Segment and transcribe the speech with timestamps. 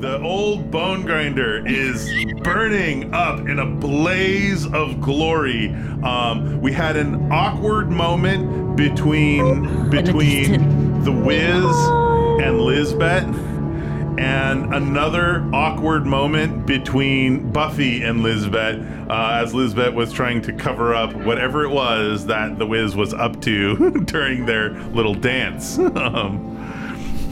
[0.00, 2.08] The old bone grinder is
[2.42, 5.68] burning up in a blaze of glory.
[6.02, 11.64] Um, we had an awkward moment between between the Wiz
[12.44, 13.34] and Lizbeth,
[14.18, 20.94] and another awkward moment between Buffy and Lizbeth, uh, as Lizbeth was trying to cover
[20.94, 25.78] up whatever it was that the Wiz was up to during their little dance.
[25.96, 26.55] um,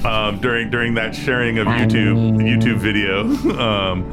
[0.05, 3.21] um, during during that sharing of YouTube YouTube video,
[3.59, 4.05] um,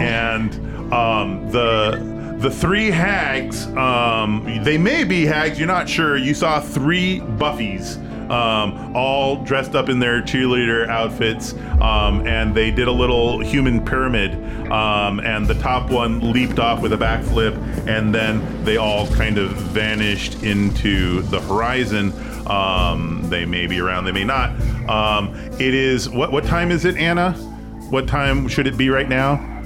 [0.00, 0.54] and
[0.92, 3.66] um, the the three hags.
[3.68, 5.58] Um, they may be hags.
[5.58, 6.16] You're not sure.
[6.16, 7.98] You saw three Buffies.
[8.30, 13.84] Um, all dressed up in their cheerleader outfits, um, and they did a little human
[13.84, 14.34] pyramid.
[14.70, 17.56] Um, and the top one leaped off with a backflip,
[17.86, 22.12] and then they all kind of vanished into the horizon.
[22.46, 24.50] Um, they may be around, they may not.
[24.88, 26.32] Um, it is what?
[26.32, 27.32] What time is it, Anna?
[27.90, 29.57] What time should it be right now?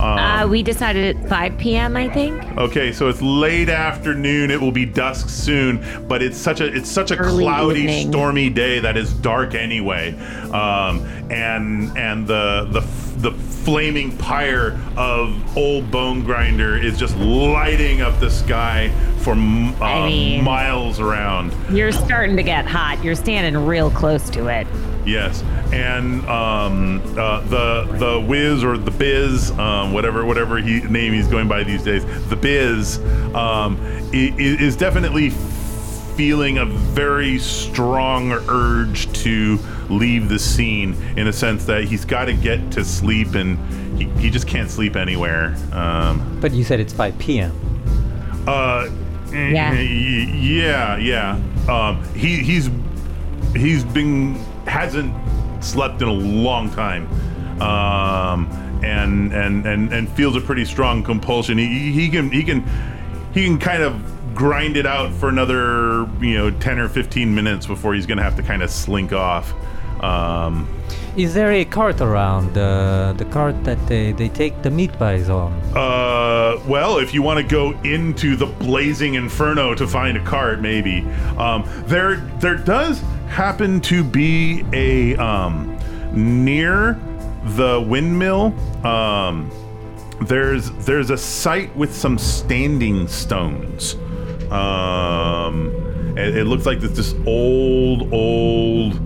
[0.00, 1.96] Uh, we decided at 5 p.m.
[1.96, 2.42] I think.
[2.56, 4.50] Okay, so it's late afternoon.
[4.50, 8.10] It will be dusk soon, but it's such a it's such a Early cloudy, evening.
[8.10, 10.14] stormy day that is dark anyway.
[10.50, 12.80] Um, and and the the
[13.18, 19.84] the flaming pyre of old bone grinder is just lighting up the sky for uh,
[19.84, 21.52] I mean- miles around.
[21.74, 23.02] You're starting to get hot.
[23.02, 24.66] You're standing real close to it.
[25.04, 31.14] Yes, and um, uh, the the Wiz or the Biz, um, whatever whatever he name
[31.14, 32.98] he's going by these days, the Biz
[33.34, 33.78] um,
[34.12, 39.58] i- i- is definitely feeling a very strong urge to
[39.90, 43.58] leave the scene in a sense that he's got to get to sleep and
[43.98, 45.56] he, he just can't sleep anywhere.
[45.72, 47.52] Um, But you said it's 5 p.m.
[48.46, 48.88] uh,
[49.32, 49.72] Yeah.
[49.74, 51.40] yeah, yeah.
[51.68, 52.70] Um, he he's
[53.54, 54.34] he's been
[54.66, 55.12] hasn't
[55.62, 57.06] slept in a long time,
[57.60, 58.46] um,
[58.82, 61.58] and and and and feels a pretty strong compulsion.
[61.58, 62.64] He he can he can
[63.34, 64.00] he can kind of
[64.34, 68.36] grind it out for another you know ten or fifteen minutes before he's gonna have
[68.36, 69.52] to kind of slink off.
[70.00, 70.68] Um,
[71.16, 72.56] Is there a cart around?
[72.56, 75.52] Uh, the cart that they, they take the meat pies on?
[75.76, 80.60] Uh, well, if you want to go into the blazing inferno to find a cart,
[80.60, 81.00] maybe.
[81.36, 85.76] Um, there, there does happen to be a um,
[86.12, 86.98] near
[87.44, 88.54] the windmill.
[88.86, 89.50] Um,
[90.22, 93.94] there's there's a site with some standing stones.
[94.50, 95.68] Um,
[96.16, 99.00] it, it looks like it's this old, old.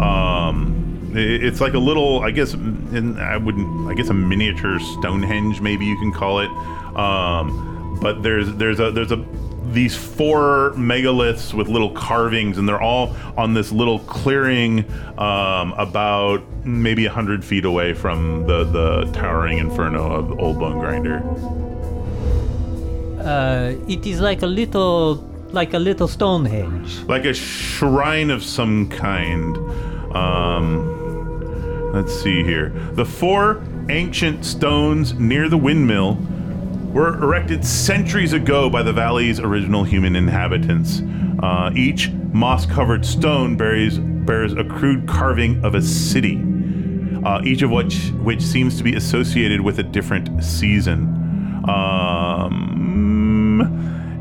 [0.00, 4.78] Um, it- it's like a little, I guess, in, I wouldn't, I guess, a miniature
[4.78, 6.50] Stonehenge, maybe you can call it.
[6.96, 9.24] Um, but there's there's a there's a
[9.72, 14.84] these four megaliths with little carvings, and they're all on this little clearing
[15.18, 20.78] um, about maybe a hundred feet away from the the towering inferno of Old Bone
[20.78, 21.22] Grinder.
[23.20, 25.16] Uh, it is like a little,
[25.52, 27.00] like a little Stonehenge.
[27.08, 29.56] like a shrine of some kind.
[30.14, 32.70] Um, let's see here.
[32.92, 36.18] The four ancient stones near the windmill
[36.92, 41.02] were erected centuries ago by the valley's original human inhabitants.
[41.42, 46.42] Uh, each moss-covered stone bears bears a crude carving of a city,
[47.24, 51.06] uh, each of which which seems to be associated with a different season.
[51.68, 52.38] Um,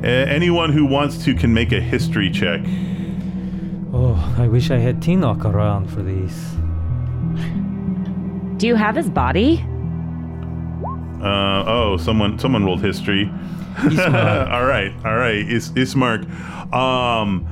[0.03, 2.61] anyone who wants to can make a history check.
[3.99, 6.37] Oh, I wish I had Tinoch around for these.
[8.59, 9.63] Do you have his body?
[11.21, 13.29] Uh, oh, someone someone rolled history.
[13.83, 15.47] All right, all right.
[15.47, 16.25] Is Ismark.
[16.73, 17.45] Um,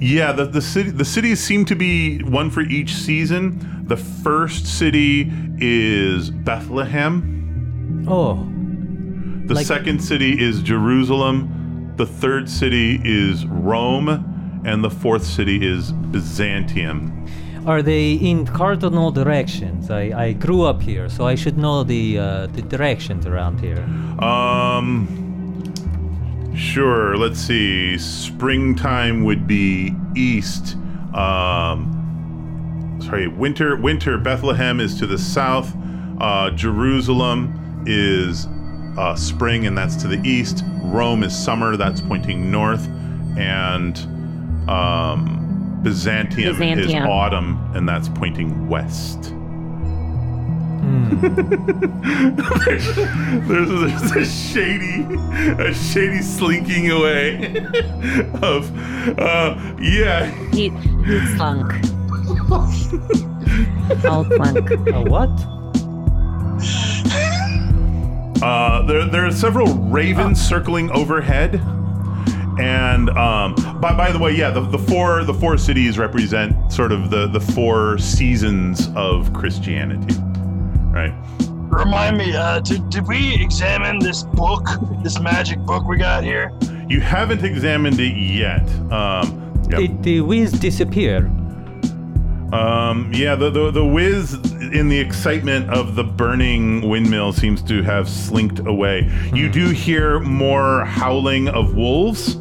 [0.00, 3.84] yeah, the the city the cities seem to be one for each season.
[3.86, 8.06] The first city is Bethlehem.
[8.08, 8.36] Oh,
[9.46, 11.92] The Like- second city is Jerusalem.
[11.96, 14.08] The third city is Rome,
[14.64, 17.26] and the fourth city is Byzantium.
[17.66, 19.90] are they in cardinal directions?
[19.90, 23.80] I, I grew up here, so I should know the uh, the directions around here.
[24.24, 25.06] Um,
[26.56, 27.16] sure.
[27.16, 27.98] Let's see.
[27.98, 30.76] Springtime would be east.
[31.14, 33.76] Um, sorry, winter.
[33.76, 34.18] Winter.
[34.18, 35.74] Bethlehem is to the south.
[36.20, 38.46] Uh, Jerusalem is
[38.98, 40.64] uh, spring, and that's to the east.
[40.82, 41.76] Rome is summer.
[41.76, 42.86] That's pointing north,
[43.38, 44.19] and
[44.70, 49.34] um, Byzantium, is autumn, and that's pointing west.
[51.20, 52.96] there's,
[53.46, 55.04] there's a shady,
[55.62, 57.58] a shady slinking away
[58.42, 58.70] of,
[59.18, 61.72] uh, yeah, He, he slunk.
[64.04, 64.70] All clunk.
[64.70, 65.30] A what?
[68.42, 71.60] Uh, there, there are several ravens circling overhead,
[72.60, 76.92] and um, by, by the way, yeah, the, the four the four cities represent sort
[76.92, 80.14] of the the four seasons of Christianity,
[80.90, 81.14] right?
[81.70, 84.66] Remind me, uh, did, did we examine this book,
[85.04, 86.52] this magic book we got here?
[86.88, 88.68] You haven't examined it yet.
[88.92, 89.78] Um, yep.
[89.78, 91.30] Did the whiz disappear?
[92.52, 94.34] Um, yeah, the, the the whiz
[94.72, 99.08] in the excitement of the burning windmill seems to have slinked away.
[99.32, 102.36] You do hear more howling of wolves.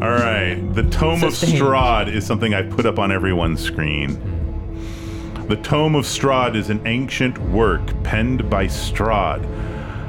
[0.00, 1.60] All right, the Tome of Sustained.
[1.60, 4.18] Strahd is something I put up on everyone's screen.
[5.46, 9.44] The Tome of Strahd is an ancient work penned by Strahd,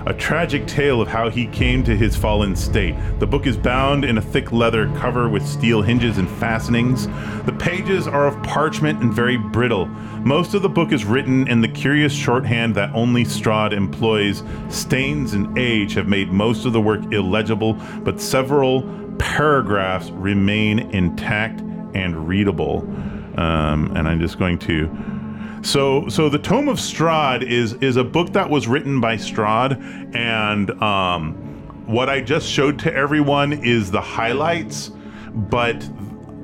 [0.07, 2.95] a tragic tale of how he came to his fallen state.
[3.19, 7.07] The book is bound in a thick leather cover with steel hinges and fastenings.
[7.45, 9.88] The pages are of parchment and very brittle.
[10.23, 14.41] Most of the book is written in the curious shorthand that only Strahd employs.
[14.69, 17.73] Stains and age have made most of the work illegible,
[18.05, 21.62] but several paragraphs remain intact
[21.94, 22.81] and readable.
[23.38, 24.89] Um, and I'm just going to
[25.63, 30.15] so, so the Tome of Strahd is is a book that was written by Strahd,
[30.15, 31.35] and um,
[31.85, 34.91] what I just showed to everyone is the highlights.
[35.33, 35.88] But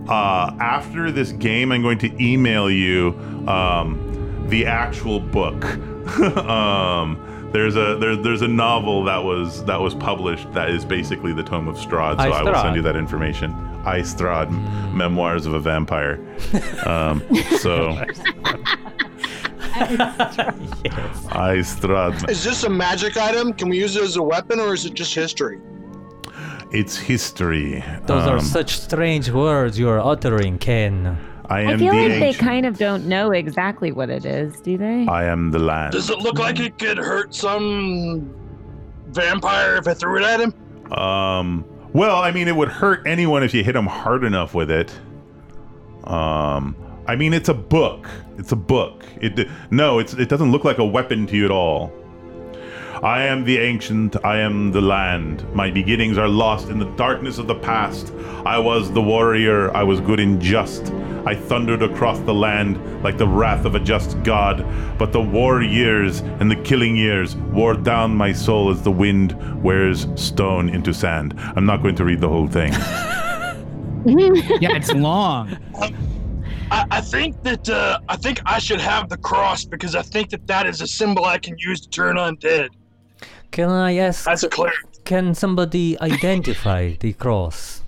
[0.08, 3.10] uh, after this game, I'm going to email you
[3.48, 5.66] um, the actual book.
[6.38, 11.34] um, there's a there, there's a novel that was that was published that is basically
[11.34, 12.18] the Tome of Strahd.
[12.22, 13.54] So I will send you that information.
[13.86, 14.52] I Strahd,
[14.94, 16.20] Memoirs of a Vampire.
[16.86, 17.22] Um,
[17.60, 17.90] so.
[19.80, 22.30] I Strahd.
[22.30, 23.54] Is this a magic item?
[23.54, 25.60] Can we use it as a weapon or is it just history?
[26.72, 27.84] It's history.
[28.06, 31.18] Those are Um, such strange words you're uttering, Ken.
[31.50, 34.60] I I feel the like they ancient- kind of don't know exactly what it is,
[34.62, 35.06] do they?
[35.08, 35.94] I am the land.
[35.94, 38.30] Does it look like it could hurt some
[39.10, 40.54] vampire if I threw it at him?
[40.94, 41.64] Um.
[41.94, 44.92] Well, I mean, it would hurt anyone if you hit them hard enough with it.
[46.04, 46.76] Um.
[47.08, 48.10] I mean, it's a book.
[48.38, 49.06] It's a book.
[49.22, 51.92] It no, it's it doesn't look like a weapon to you at all.
[53.04, 55.46] I am the ancient, I am the land.
[55.54, 58.12] My beginnings are lost in the darkness of the past.
[58.46, 60.92] I was the warrior, I was good and just.
[61.26, 64.66] I thundered across the land like the wrath of a just god.
[64.98, 69.62] But the war years and the killing years wore down my soul as the wind
[69.64, 71.36] wears stone into sand.
[71.38, 72.74] I'm not going to read the whole thing.
[74.06, 75.58] Yeah, it's long.
[76.72, 80.30] I, I think that uh, I think I should have the cross because I think
[80.30, 82.70] that that is a symbol I can use to turn undead.
[83.52, 84.26] Can I ask?
[84.26, 84.76] That's a cleric.
[85.06, 87.82] Can somebody identify the cross?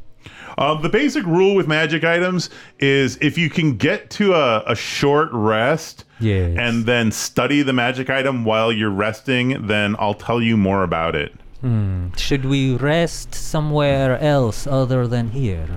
[0.57, 4.75] Um, the basic rule with magic items is if you can get to a, a
[4.75, 6.57] short rest Yes.
[6.59, 11.15] and then study the magic item while you're resting, then I'll tell you more about
[11.15, 11.33] it.
[11.61, 12.09] Hmm.
[12.17, 15.67] Should we rest somewhere else other than here?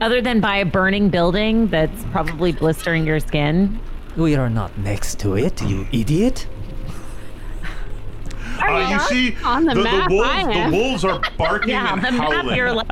[0.00, 3.80] Other than by a burning building that's probably blistering your skin.
[4.16, 6.46] We are not next to it, you idiot.
[8.68, 12.12] Uh, you see, on the map, wolves, I the wolves are barking Yeah, and the
[12.12, 12.56] map howling.
[12.56, 12.88] you're like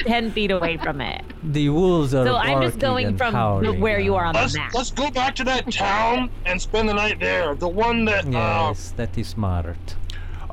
[0.00, 1.22] ten feet away from it.
[1.42, 4.54] The wolves are So I'm just going from howling where you are on the Let's
[4.56, 4.74] map.
[4.74, 7.54] let's go back to that town and spend the night there.
[7.54, 9.96] The one that uh, Yes, that is smart.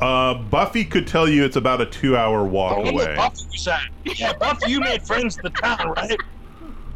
[0.02, 3.06] Uh, Buffy could tell you it's about a two-hour walk one away.
[3.06, 3.82] that Buffy was at.
[4.04, 6.18] Yeah, Buffy, you made friends in the town, right?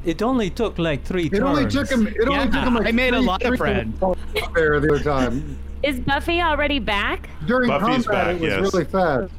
[0.04, 1.44] It only took like three It turns.
[1.44, 2.08] only took him.
[2.08, 3.98] It only took him like I made a lot of friends.
[4.54, 7.30] There the other time Is Buffy already back?
[7.46, 8.74] during Buffy's combat, back, it was yes.
[8.74, 9.32] really fast.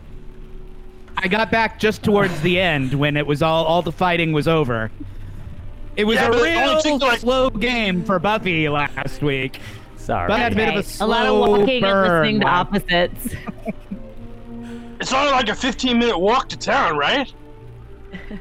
[1.19, 4.49] I got back just towards the end when it was all all the fighting was
[4.49, 4.91] over.
[5.97, 9.61] It was Yeah, a but real like- slow game for Buffy last week.
[9.97, 10.29] Sorry.
[10.29, 10.89] But I had a bit of a Okay.
[10.89, 13.35] slow lot of walking and burn listening to opposites.
[15.01, 17.33] It's only like a 15 minute walk to town, right?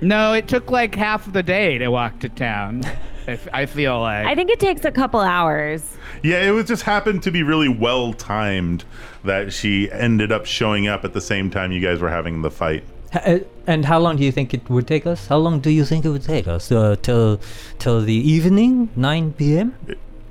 [0.02, 2.84] No, it took like half of the day to walk to town.
[3.30, 4.26] I, f- I feel like.
[4.26, 5.84] I think it takes a couple hours.
[6.24, 8.84] Yeah, it was just happened to be really well timed
[9.24, 12.52] that she ended up showing up at the same time you guys were having the
[12.52, 12.84] fight.
[13.14, 15.28] H- uh, and how long do you think it would take us?
[15.28, 16.72] How long do you think it would take us?
[16.72, 17.40] Uh, till
[17.78, 19.76] till the evening, 9 p.m.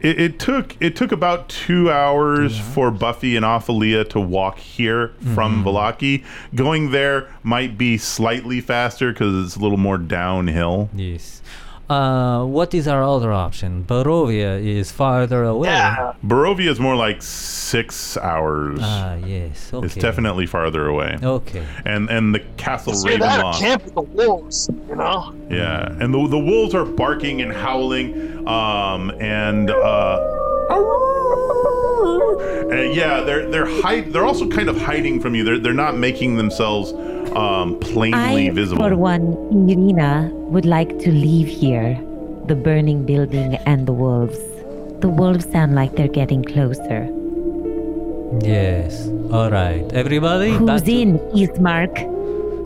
[0.00, 5.08] It, it took it took about two hours for Buffy and Ophelia to walk here
[5.34, 6.24] from Vallaki.
[6.54, 10.88] Going there might be slightly faster because it's a little more downhill.
[10.94, 11.42] Yes.
[11.88, 13.84] Uh, what is our other option?
[13.84, 15.68] Barovia is farther away.
[15.68, 16.12] Yeah.
[16.24, 18.78] Barovia is more like six hours.
[18.82, 19.70] Ah, yes.
[19.72, 19.86] Okay.
[19.86, 21.16] It's definitely farther away.
[21.22, 21.64] Okay.
[21.84, 23.58] And and the castle See that Ravenloft.
[23.60, 25.34] camp with the wolves, you know?
[25.50, 30.34] Yeah, and the the wolves are barking and howling, um, and uh,
[32.70, 34.12] and yeah, they're they're hide.
[34.12, 35.44] They're also kind of hiding from you.
[35.44, 36.92] They're they're not making themselves
[37.38, 38.82] um, plainly I, visible.
[38.82, 39.32] for one,
[39.70, 41.98] Irina, would like to leave here.
[42.46, 44.38] The burning building and the wolves.
[45.00, 47.08] The wolves sound like they're getting closer.
[48.42, 49.08] Yes.
[49.30, 49.84] All right.
[49.92, 51.94] Everybody, back Who's to, in, Ismark?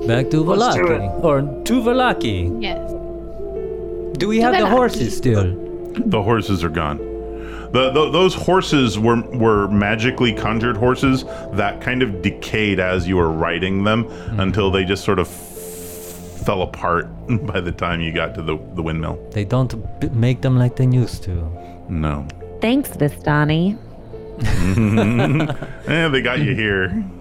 [0.06, 1.24] back to Let's Vallaki.
[1.24, 2.62] Or to Vallaki.
[2.62, 2.90] Yes.
[4.18, 5.56] Do we have the horses still?
[6.06, 6.98] The horses are gone.
[7.72, 13.16] The, the, those horses were were magically conjured horses that kind of decayed as you
[13.16, 14.06] were riding them
[14.38, 17.06] until they just sort of fell apart
[17.46, 19.18] by the time you got to the, the windmill.
[19.30, 21.32] They don't b- make them like they used to.
[21.88, 22.26] No.
[22.60, 23.78] Thanks, Vistani.
[25.88, 27.04] Eh, they got you here.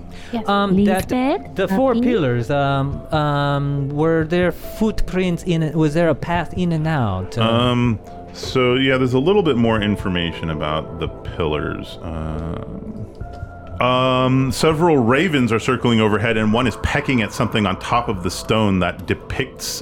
[0.47, 1.09] Um, that,
[1.55, 2.09] the four Nothing?
[2.09, 2.49] pillars.
[2.49, 5.75] Um, um, were there footprints in it?
[5.75, 7.37] Was there a path in and out?
[7.37, 7.99] Um,
[8.33, 11.97] so yeah, there's a little bit more information about the pillars.
[12.01, 18.09] Um, um, several ravens are circling overhead, and one is pecking at something on top
[18.09, 19.81] of the stone that depicts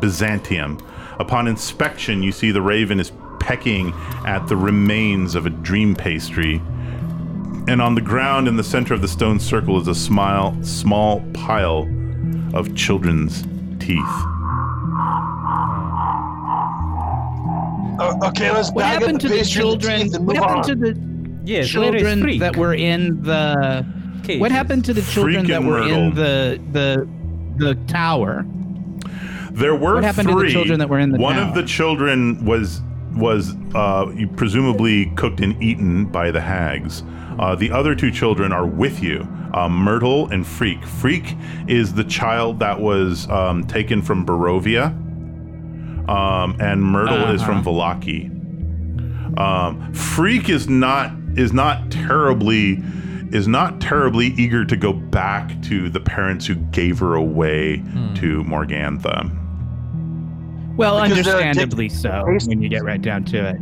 [0.00, 0.84] Byzantium.
[1.20, 3.92] Upon inspection, you see the raven is pecking
[4.26, 6.56] at the remains of a dream pastry.
[7.68, 11.20] And on the ground in the center of the stone circle is a smile, small
[11.32, 11.88] pile
[12.54, 13.44] of children's
[13.78, 14.41] teeth.
[17.98, 20.00] Uh, okay, let's What bag up happened the to the pastry children?
[20.10, 20.64] teeth What happened on.
[20.64, 23.84] to the yes, children that were in the?
[24.24, 24.40] Cages.
[24.40, 27.08] What happened to the children Freak that and were in the the
[27.56, 28.46] the tower?
[29.52, 30.52] There were What happened to the three.
[30.52, 32.80] children that were in the One of the children was
[33.14, 34.06] was uh,
[34.36, 37.02] presumably cooked and eaten by the hags.
[37.38, 40.82] Uh, the other two children are with you, uh, Myrtle and Freak.
[40.86, 41.34] Freak
[41.66, 44.94] is the child that was um, taken from Barovia,
[46.08, 48.28] um, and Myrtle is from Vallaki.
[49.38, 52.82] Um, Freak is not is not terribly
[53.32, 57.76] is not terribly eager to go back to the parents who gave her away
[58.16, 59.30] to Morgantha.
[60.76, 62.24] Well, Because they're understandably so.
[62.46, 63.56] When you get right down to it.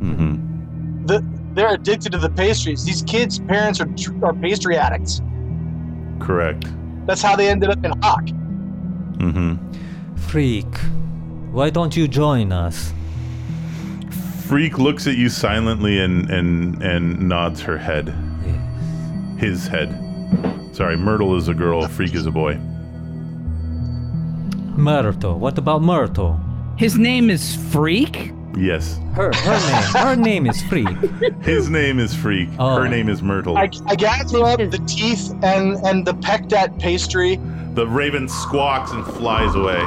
[0.00, 1.22] hmm The,
[1.52, 2.84] they're addicted to the pastries.
[2.84, 3.88] These kids' parents are,
[4.22, 5.20] are pastry addicts.
[6.18, 6.66] Correct.
[7.06, 8.26] That's how they ended up in Hawk.
[9.20, 9.54] hmm
[10.28, 10.66] Freak.
[11.52, 12.92] Why don't you join us?
[14.46, 18.12] Freak looks at you silently and and and nods her head.
[18.44, 19.40] Yes.
[19.40, 19.88] His head.
[20.72, 21.86] Sorry, Myrtle is a girl.
[21.88, 22.58] Freak is a boy.
[24.76, 25.38] Myrtle.
[25.38, 26.38] What about Myrtle?
[26.76, 28.32] His name is Freak.
[28.56, 28.98] Yes.
[29.14, 29.82] Her her name.
[29.92, 30.88] Her name is Freak.
[31.42, 32.48] His name is Freak.
[32.58, 32.76] Oh.
[32.76, 33.56] Her name is Myrtle.
[33.56, 37.40] I, I gather up the teeth and, and the pecked at pastry.
[37.74, 39.80] The raven squawks and flies away.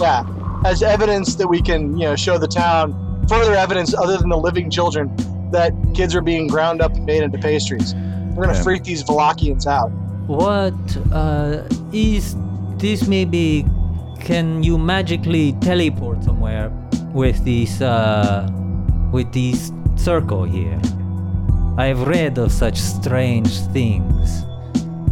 [0.00, 0.24] Yeah,
[0.64, 2.94] as evidence that we can, you know, show the town
[3.28, 5.10] further evidence other than the living children
[5.50, 7.94] that kids are being ground up and made into pastries.
[8.34, 8.62] We're gonna Yeah.
[8.62, 9.90] freak these Vallakians out.
[10.28, 10.74] What
[11.12, 12.36] uh, is
[12.78, 13.08] this?
[13.08, 13.64] Maybe
[14.20, 16.70] can you magically teleport somewhere
[17.12, 18.48] with this uh,
[19.10, 20.78] with this circle here?
[21.78, 24.44] I've read of such strange things.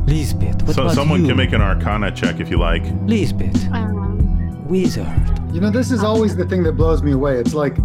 [0.06, 1.28] Lisbeth, what So about someone you?
[1.28, 2.82] can make an Arcana check if you like.
[3.06, 5.06] Lisbeth, Um, wizard.
[5.52, 7.38] You know, this is always the thing that blows me away.
[7.38, 7.76] It's like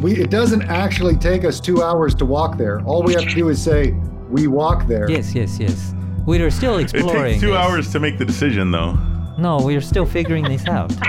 [0.00, 2.80] we it doesn't actually take us two hours to walk there.
[2.82, 3.92] All we have to do is say
[4.30, 5.10] we walk there.
[5.10, 5.94] Yes, yes, yes.
[6.26, 7.04] We are still exploring.
[7.06, 7.32] It exploring.
[7.34, 7.56] takes two this.
[7.56, 8.92] hours to make the decision, though.
[9.38, 10.92] No, we are still figuring this out.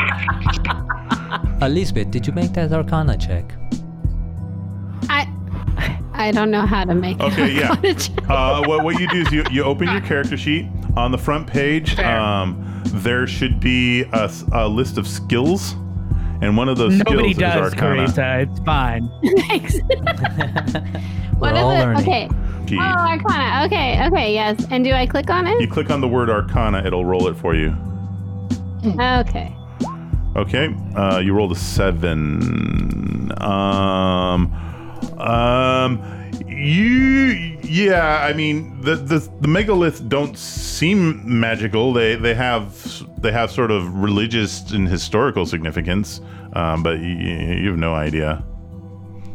[1.60, 3.52] Uh, Lisbeth, did you make that Arcana check?
[5.10, 5.28] I
[6.18, 7.20] I don't know how to make.
[7.20, 7.76] Okay, yeah.
[8.28, 10.68] Uh, what, what you do is you, you open your character sheet.
[10.98, 15.74] On the front page, um, there should be a list of skills,
[16.42, 18.08] and one of those Nobody skills does, is Arcana.
[18.08, 18.50] Carissa.
[18.50, 19.10] It's fine.
[19.48, 19.80] Thanks.
[21.40, 21.86] what We're all is it?
[21.86, 22.02] learning.
[22.02, 22.30] Okay.
[22.68, 22.78] Key.
[22.78, 23.66] Oh, Arcana.
[23.66, 24.06] Okay.
[24.08, 24.34] Okay.
[24.34, 24.66] Yes.
[24.70, 25.62] And do I click on it?
[25.62, 27.76] You click on the word Arcana, it'll roll it for you.
[29.00, 29.54] Okay.
[30.36, 33.32] Okay, uh, you rolled a seven.
[33.42, 34.54] Um,
[35.18, 36.02] um,
[36.48, 38.26] you, yeah.
[38.26, 41.94] I mean, the the the megaliths don't seem magical.
[41.94, 46.22] They they have they have sort of religious and historical significance.
[46.54, 48.44] Um, but you, you have no idea.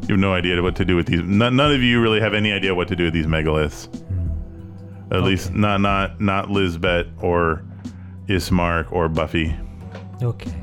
[0.02, 1.20] You have no idea what to do with these.
[1.22, 3.88] None, none of you really have any idea what to do with these megaliths.
[5.12, 7.62] At least not not not Lisbeth or
[8.28, 9.54] Ismark or Buffy.
[10.22, 10.54] Okay.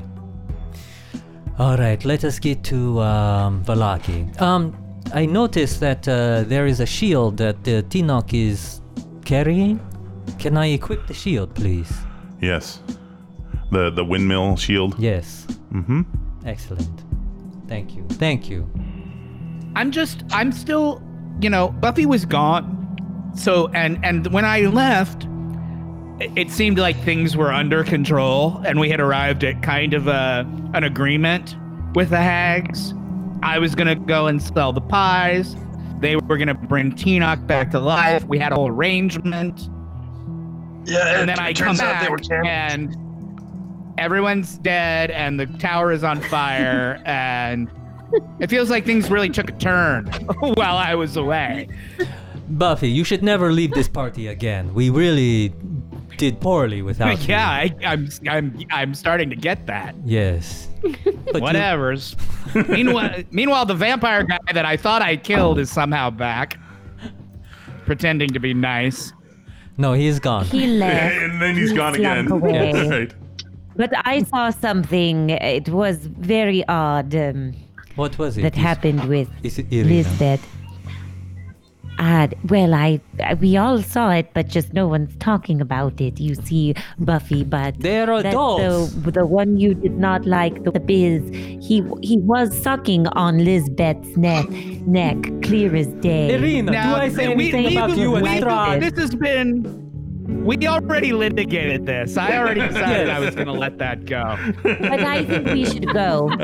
[1.58, 4.40] All right, let us get to um, Vallaki.
[4.40, 4.74] Um,
[5.12, 8.80] I noticed that uh, there is a shield that uh, Tinoch is
[9.24, 9.80] carrying.
[10.38, 11.90] Can I equip the shield, please?
[12.40, 12.80] Yes.
[13.72, 14.94] The the windmill shield.
[14.98, 15.46] Yes.
[15.72, 16.02] Mm-hmm.
[16.46, 17.04] Excellent.
[17.68, 18.04] Thank you.
[18.10, 18.68] Thank you.
[19.76, 21.02] I'm just I'm still
[21.40, 22.76] you know, Buffy was gone.
[23.36, 25.24] So and and when I left
[26.20, 30.06] it- it seemed like things were under control and we had arrived at kind of
[30.06, 31.56] a an agreement
[31.94, 32.92] with the hags.
[33.42, 35.56] I was gonna go and sell the pies.
[36.00, 38.24] They were gonna bring Tinoch back to life.
[38.24, 39.68] We had a whole arrangement.
[40.86, 42.10] Yeah, and then I come back
[42.44, 42.96] and
[43.98, 47.70] everyone's dead and the tower is on fire and
[48.40, 50.06] it feels like things really took a turn
[50.40, 51.68] while I was away.
[52.48, 54.74] Buffy, you should never leave this party again.
[54.74, 55.54] We really
[56.16, 57.26] did poorly without you.
[57.28, 59.94] yeah, I'm I'm I'm starting to get that.
[60.04, 60.68] Yes.
[61.32, 62.16] But Whatever's.
[62.68, 66.58] meanwhile, meanwhile, the vampire guy that I thought I killed is somehow back,
[67.86, 69.12] pretending to be nice.
[69.78, 70.44] no, he's gone.
[70.46, 71.16] He left.
[71.16, 72.30] And then he's he gone slunk again.
[72.32, 72.72] away.
[72.72, 73.14] That's right.
[73.76, 75.30] But I saw something.
[75.30, 77.52] It was very odd um,
[77.94, 78.42] What was it?
[78.42, 79.88] that Is- happened with Is it Irina?
[79.94, 80.46] Lisbeth.
[82.00, 82.98] Uh, well, I
[83.40, 86.18] we all saw it, but just no one's talking about it.
[86.18, 88.94] You see, Buffy, but They're that adults.
[88.94, 91.28] the the one you did not like, the, the Biz,
[91.68, 94.48] he he was sucking on Lizbeth's neck,
[94.86, 96.34] neck, clear as day.
[96.34, 98.80] Irina, do I say we- anything we- about you and we- Strahd?
[98.80, 99.89] This has been.
[100.30, 102.16] We already litigated this.
[102.16, 104.36] I already decided I was going to let that go.
[104.62, 106.28] But I think we should go.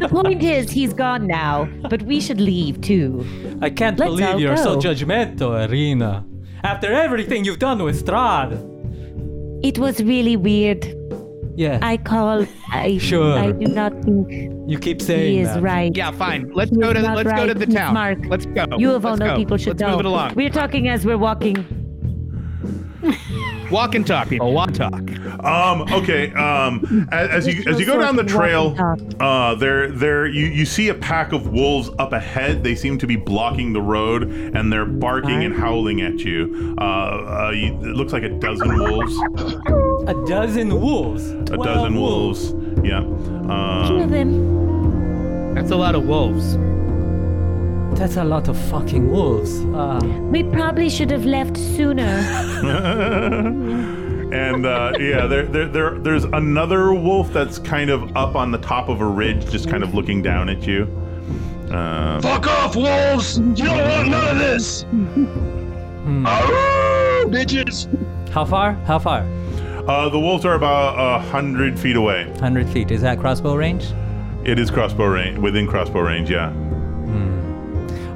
[0.00, 3.26] the point is, he's gone now, but we should leave too.
[3.60, 6.24] I can't Let's believe you're so judgmental, Irina.
[6.62, 8.52] After everything you've done with Strahd.
[9.62, 10.84] It was really weird.
[11.56, 12.46] Yeah, I call.
[12.70, 13.38] I Sure.
[13.38, 14.30] I do not think
[14.68, 15.62] you keep saying he is that.
[15.62, 15.96] right.
[15.96, 16.50] Yeah, fine.
[16.52, 17.94] Let's He go to not let's go to the He's town.
[17.94, 18.18] Mark.
[18.26, 18.66] Let's go.
[18.76, 19.90] You of all Let's know people should let's know.
[19.92, 20.34] move it along.
[20.34, 21.64] We're talking as we're walking.
[23.70, 24.52] Walk and talk, people.
[24.52, 24.92] Walk talk.
[25.44, 25.82] Um.
[25.92, 26.32] Okay.
[26.34, 27.08] Um.
[27.10, 28.76] As, as you as you go down the trail,
[29.20, 32.62] uh, there there you you see a pack of wolves up ahead.
[32.62, 36.76] They seem to be blocking the road, and they're barking and howling at you.
[36.78, 36.84] Uh.
[36.84, 39.16] uh you, it looks like a dozen wolves.
[40.08, 41.30] A dozen wolves.
[41.30, 42.54] A dozen wolves.
[42.84, 43.00] Yeah.
[43.00, 44.10] Kill Um.
[44.10, 45.54] them.
[45.54, 46.56] That's a lot of wolves.
[47.96, 49.60] That's a lot of fucking wolves.
[49.74, 52.02] Uh, We probably should have left sooner.
[54.32, 58.58] and uh, yeah, there, there, there, there's another wolf that's kind of up on the
[58.58, 60.82] top of a ridge, just kind of looking down at you.
[61.70, 63.38] Um, Fuck off, wolves!
[63.38, 64.82] You don't want none of this!
[64.84, 66.24] hmm.
[66.26, 67.88] Arrgh, bitches!
[68.30, 68.72] How far?
[68.84, 69.20] How far?
[69.88, 72.26] uh, the wolves are about a hundred feet away.
[72.32, 72.90] 100 feet.
[72.90, 73.84] Is that crossbow range?
[74.44, 76.30] It is crossbow range, within crossbow range.
[76.30, 76.52] Yeah.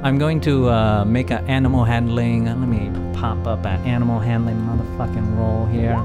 [0.03, 2.45] I'm going to uh, make an animal handling.
[2.45, 6.03] Let me pop up an animal handling motherfucking roll here.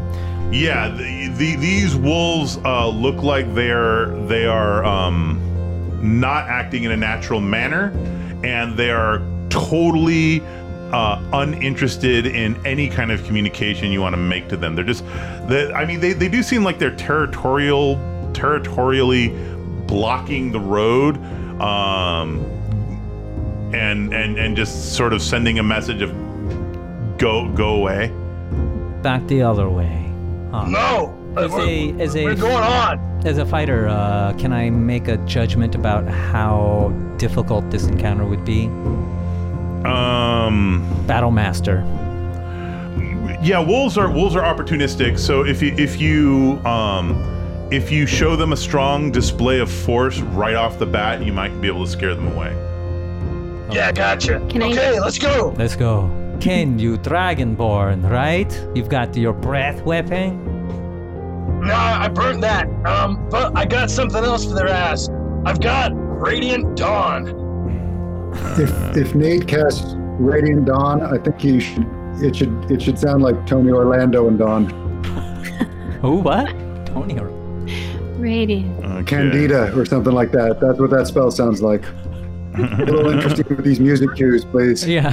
[0.52, 5.40] Yeah, the, the, these wolves uh, look like they're they are um,
[6.02, 7.90] not acting in a natural manner,
[8.44, 10.42] and they are totally
[10.92, 14.74] uh, uninterested in any kind of communication you want to make to them.
[14.76, 15.04] They're just,
[15.48, 17.96] they, I mean, they, they do seem like they're territorial,
[18.34, 19.28] territorially
[19.86, 21.16] blocking the road,
[21.60, 22.44] um,
[23.74, 26.10] and and and just sort of sending a message of
[27.18, 28.12] go go away.
[29.02, 30.12] Back the other way.
[30.50, 30.66] Huh.
[30.68, 31.12] No!
[31.36, 32.98] As a as What's a going on?
[33.26, 38.44] as a fighter, uh, can I make a judgment about how difficult this encounter would
[38.44, 38.66] be?
[39.86, 40.82] Um.
[41.06, 41.84] Battle master.
[43.42, 45.18] Yeah, wolves are wolves are opportunistic.
[45.18, 47.22] So if you if you um
[47.70, 51.60] if you show them a strong display of force right off the bat, you might
[51.60, 52.54] be able to scare them away.
[53.70, 54.40] Yeah, gotcha.
[54.48, 55.54] Can I- okay, let's go.
[55.56, 56.10] Let's go.
[56.40, 58.50] Ken, you dragonborn, right?
[58.74, 60.42] You've got your breath weapon.
[61.62, 62.68] Nah, I burnt that.
[62.86, 65.08] Um, but I got something else for their ass.
[65.44, 67.44] I've got Radiant Dawn.
[68.58, 71.86] If if Nate casts Radiant Dawn, I think he should.
[72.22, 74.82] It should it should sound like Tony Orlando and Dawn.
[76.02, 76.46] Oh, what?
[76.86, 77.28] Tony or
[78.18, 78.84] Radiant.
[78.84, 79.04] Okay.
[79.04, 80.60] Candida or something like that.
[80.60, 81.82] That's what that spell sounds like.
[82.56, 84.86] A little interesting with these music cues, please.
[84.88, 85.10] Yeah.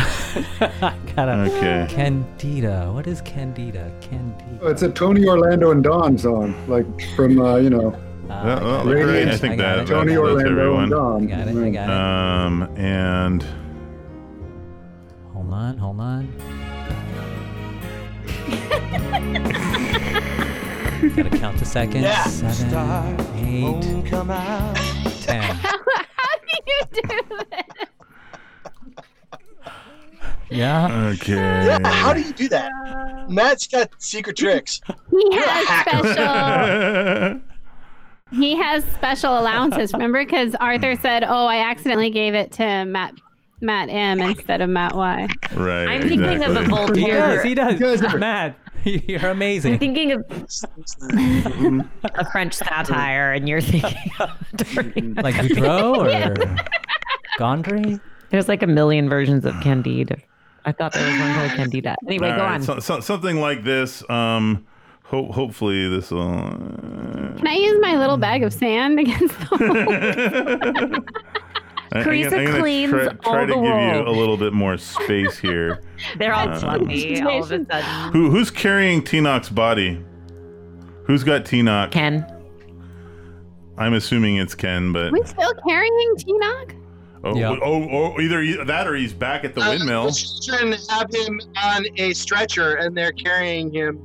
[1.15, 1.43] Gotta.
[1.51, 1.85] Okay.
[1.89, 2.91] Candida.
[2.93, 3.91] What is Candida?
[4.01, 4.59] Candida.
[4.61, 7.93] Oh, It's a Tony Orlando and Dawn song, like from uh, you know
[8.29, 9.27] Uh, Well, well, I great.
[9.27, 9.87] I I think got that- it.
[9.87, 10.83] that- Tony that's Orlando everyone.
[10.83, 11.23] and Dawn.
[11.23, 11.57] I got it.
[11.57, 11.93] I got it.
[11.93, 13.43] Um and
[15.33, 15.77] Hold on.
[15.77, 16.27] Hold on.
[21.15, 22.03] Gotta count the seconds.
[22.03, 22.23] Yeah.
[22.23, 24.05] Seven, eight, ten.
[24.05, 24.21] How
[26.93, 27.87] do you this?
[30.49, 31.11] Yeah.
[31.13, 31.33] Okay.
[31.33, 32.71] Yeah, how do you do that?
[33.29, 34.81] Matt's got secret tricks.
[35.09, 37.41] He has special.
[38.31, 39.93] He has special allowances.
[39.93, 41.01] Remember, because Arthur mm.
[41.03, 43.13] said, "Oh, I accidentally gave it to Matt
[43.61, 45.87] Matt M instead of Matt Y." right.
[45.87, 47.01] I'm thinking of a exactly.
[47.01, 47.35] He Voltaire.
[47.35, 47.43] does.
[47.43, 47.73] He does.
[47.73, 49.73] You guys are- Matt, you're amazing.
[49.73, 50.25] I'm thinking of
[52.15, 56.55] a French satire, and you're thinking of during- Like Boudreaux or
[57.39, 57.99] Gondry?
[58.29, 60.21] There's like a million versions of Candide.
[60.65, 61.95] I thought there was one called Candida.
[62.07, 62.61] Anyway, All go right, on.
[62.63, 64.07] so- so- something like this.
[64.09, 64.65] Um,
[65.03, 66.23] ho- hopefully this will.
[67.37, 71.03] Can I use my little bag of sand against the
[71.91, 75.83] Carissa cleans try, all try to the give you a little bit more space here.
[76.17, 78.11] They're all Uh, fluffy all of a sudden.
[78.13, 80.03] Who who's carrying Tinoch's body?
[81.05, 81.91] Who's got Tinoch?
[81.91, 82.25] Ken,
[83.77, 86.73] I'm assuming it's Ken, but we still carrying T-Nog?
[87.23, 87.49] Oh, Yeah.
[87.61, 90.05] oh, oh, either he- that or he's back at the Uh, windmill.
[90.07, 93.99] the children have him on a stretcher and they're carrying him.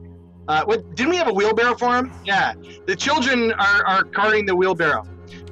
[0.48, 2.10] Uh, what, didn't we have a wheelbarrow for him?
[2.24, 2.54] Yeah.
[2.86, 5.02] The children are, are carrying the wheelbarrow.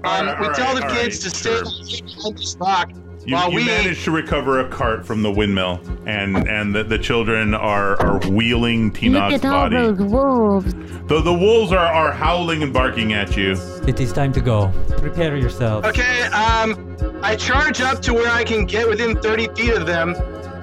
[0.05, 1.65] Um, Alright, we tell the kids alright, to sure.
[1.67, 2.91] stay behind this rock
[3.27, 3.65] You, while you we.
[3.67, 8.21] managed to recover a cart from the windmill, and and the, the children are are
[8.31, 9.75] wheeling Tinoch's body.
[9.77, 10.73] those wolves.
[11.09, 13.57] The the wolves are, are howling and barking at you.
[13.87, 14.73] It is time to go.
[14.99, 15.85] Prepare yourself.
[15.85, 20.15] Okay, um, I charge up to where I can get within 30 feet of them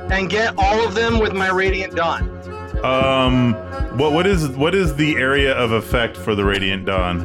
[0.09, 2.29] and get all of them with my Radiant Dawn.
[2.85, 3.55] Um,
[3.97, 7.19] what what is what is the area of effect for the radiant dawn?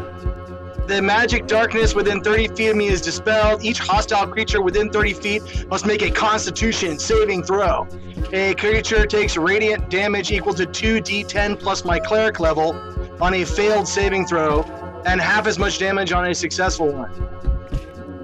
[0.89, 3.63] The magic darkness within 30 feet of me is dispelled.
[3.63, 7.87] Each hostile creature within 30 feet must make a constitution saving throw.
[8.33, 12.75] A creature takes radiant damage equal to 2d10 plus my cleric level
[13.21, 14.63] on a failed saving throw,
[15.05, 17.11] and half as much damage on a successful one.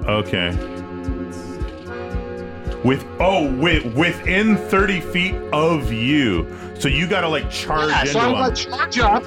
[0.09, 0.50] Okay.
[2.83, 6.46] With oh with within thirty feet of you,
[6.79, 8.55] so you gotta like charge Yeah, so I'm them.
[8.55, 9.24] to charge up,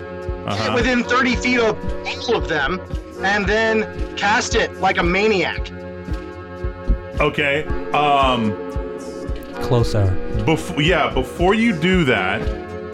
[0.48, 0.72] Uh-huh.
[0.76, 2.80] within 30 feet of all of them,
[3.24, 5.72] and then cast it like a maniac.
[7.20, 7.66] Okay.
[7.94, 8.56] Um.
[9.64, 10.12] Closer.
[10.46, 12.42] Before yeah, before you do that,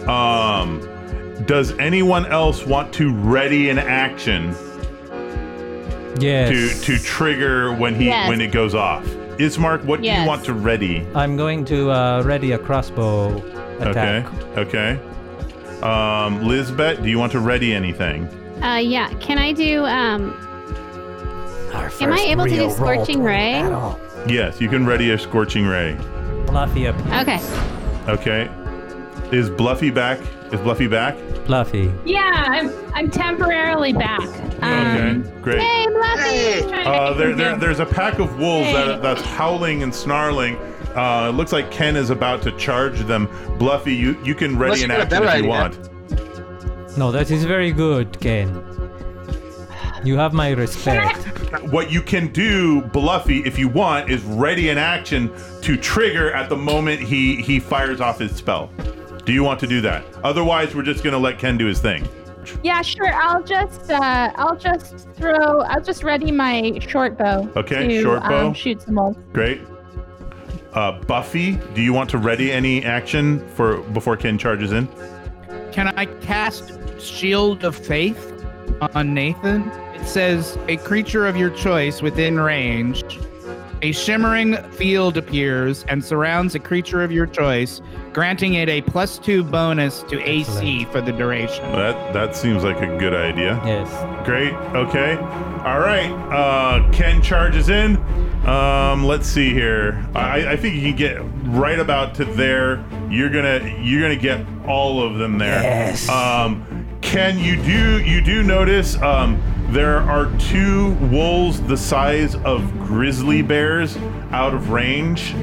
[0.08, 0.80] um,
[1.46, 4.54] does anyone else want to ready an action
[6.18, 6.48] Yes.
[6.48, 8.28] to to trigger when he Yes.
[8.28, 9.04] when it goes off?
[9.38, 11.04] Ismark, what do you want to ready?
[11.14, 13.36] I'm going to uh, ready a crossbow
[13.80, 14.26] attack.
[14.56, 14.96] Okay.
[14.96, 15.00] Okay.
[15.82, 18.28] Um, Lizbeth, do you want to ready anything?
[18.64, 19.12] Uh, yeah.
[19.20, 19.84] Can I do?
[19.84, 20.32] Um,
[22.00, 23.52] am I able to do scorching ray?
[24.26, 25.96] Yes, you can ready a scorching ray.
[26.46, 26.96] Fluffy up.
[27.20, 27.40] Okay.
[28.08, 28.50] Okay.
[29.36, 30.18] Is Bluffy back?
[30.52, 31.16] Is Bluffy back?
[31.46, 31.92] Bluffy.
[32.06, 34.20] Yeah, I'm I'm temporarily back.
[34.62, 35.60] Um, Okay, great.
[35.60, 36.70] Hey, Bluffy.
[36.72, 36.84] Hey!
[36.86, 38.72] Uh, there, there, there's a pack of wolves Hey.
[38.74, 40.56] that, that's howling and snarling.
[40.94, 43.28] Uh, it looks like Ken is about to charge them.
[43.58, 45.80] Bluffy, you, you can ready Unless an you got a action if you idea.
[45.80, 45.93] want.
[46.96, 48.48] No, that is very good, Ken.
[50.04, 51.16] You have my respect.
[51.72, 56.48] What you can do, Bluffy, if you want, is ready an action to trigger at
[56.48, 58.70] the moment he, he fires off his spell.
[59.24, 60.04] Do you want to do that?
[60.22, 62.06] Otherwise, we're just going to let Ken do his thing.
[62.62, 63.12] Yeah, sure.
[63.14, 65.62] I'll just uh, I'll just throw.
[65.62, 67.48] I'll just ready my short bow.
[67.56, 68.48] Okay, to, short bow.
[68.48, 69.16] Um, shoot some wolves.
[69.32, 69.62] Great.
[70.74, 74.88] Uh, Buffy, do you want to ready any action for before Ken charges in?
[75.72, 78.44] Can I cast Shield of Faith
[78.94, 79.68] on Nathan?
[79.94, 83.02] It says a creature of your choice within range.
[83.82, 87.82] A shimmering field appears and surrounds a creature of your choice,
[88.14, 91.62] granting it a plus two bonus to AC for the duration.
[91.72, 93.60] That that seems like a good idea.
[93.62, 94.26] Yes.
[94.26, 94.54] Great.
[94.54, 95.16] Okay.
[95.64, 96.10] All right.
[96.32, 97.96] Uh, Ken charges in.
[98.46, 100.06] Um, let's see here.
[100.14, 101.18] I, I think you can get
[101.54, 102.82] right about to there.
[103.10, 105.62] You're gonna you're gonna get all of them there.
[105.62, 106.08] Yes.
[106.08, 106.73] Um,
[107.04, 113.40] Ken, you do you do notice um, there are two wolves the size of grizzly
[113.40, 113.96] bears
[114.32, 115.34] out of range,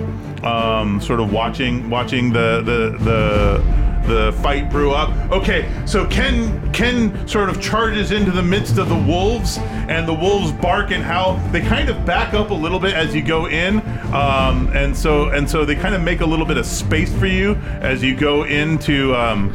[0.44, 5.12] um, sort of watching watching the the the the fight brew up.
[5.32, 10.14] Okay, so Ken Ken sort of charges into the midst of the wolves, and the
[10.14, 11.38] wolves bark and howl.
[11.52, 13.78] They kind of back up a little bit as you go in,
[14.14, 17.28] um, and so and so they kind of make a little bit of space for
[17.28, 19.16] you as you go into.
[19.16, 19.54] Um,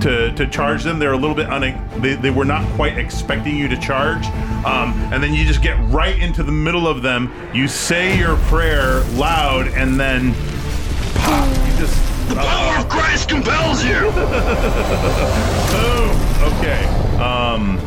[0.00, 0.98] to, to charge them.
[0.98, 4.24] They're a little bit une- they, they were not quite expecting you to charge.
[4.66, 7.32] Um, and then you just get right into the middle of them.
[7.54, 10.34] You say your prayer loud, and then
[11.14, 14.00] pop, you just The power of Christ compels you!
[15.72, 16.22] boom.
[16.46, 16.84] Okay.
[17.18, 17.78] Um,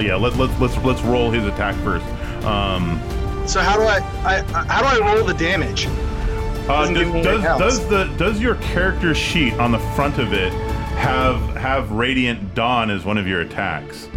[0.00, 2.04] yeah, let, let's let's let's roll his attack first.
[2.44, 3.00] Um,
[3.46, 5.86] So how do I, I how do I roll the damage?
[5.86, 10.18] uh, Doesn't give me does, does, does the does your character sheet on the front
[10.18, 10.52] of it
[10.96, 14.08] have have radiant dawn as one of your attacks?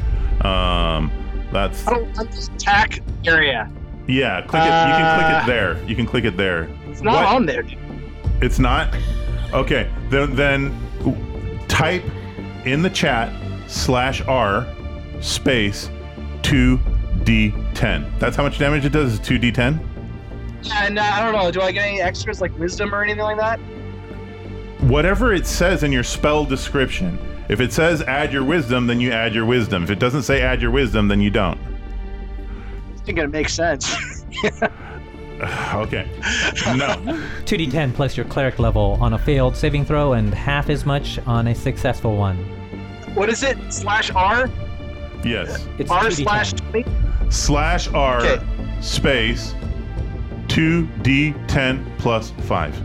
[0.42, 1.12] Um,
[1.52, 3.70] that's I don't like this attack area.
[4.08, 4.42] yeah.
[4.42, 4.66] Click it.
[4.66, 5.84] You can click Uh, it there.
[5.88, 6.70] You can click it there.
[6.90, 7.64] It's not What- on there.
[8.42, 8.96] It's not.
[9.54, 12.04] Okay, then then type
[12.66, 13.32] in the chat
[13.68, 14.66] slash r
[15.22, 15.90] space
[16.44, 16.78] two
[17.24, 18.06] d10.
[18.20, 19.14] That's how much damage it does.
[19.14, 19.80] Is two d10.
[20.74, 21.50] And uh, I don't know.
[21.52, 23.60] Do I get any extras like wisdom or anything like that?
[24.82, 27.18] Whatever it says in your spell description.
[27.50, 29.84] If it says add your wisdom, then you add your wisdom.
[29.84, 31.58] If it doesn't say add your wisdom, then you don't.
[31.58, 33.96] I think it makes sense.
[35.74, 36.10] Okay.
[36.66, 36.96] No.
[37.46, 41.48] 2d10 plus your cleric level on a failed saving throw and half as much on
[41.50, 42.38] a successful one.
[43.14, 43.56] what is it?
[43.72, 44.50] Slash R?
[45.24, 45.68] Yes.
[45.78, 46.24] It's R 2d10.
[46.24, 46.86] slash 20?
[47.30, 48.44] Slash r Okay.
[48.82, 49.54] space
[50.48, 52.76] two d10 plus five.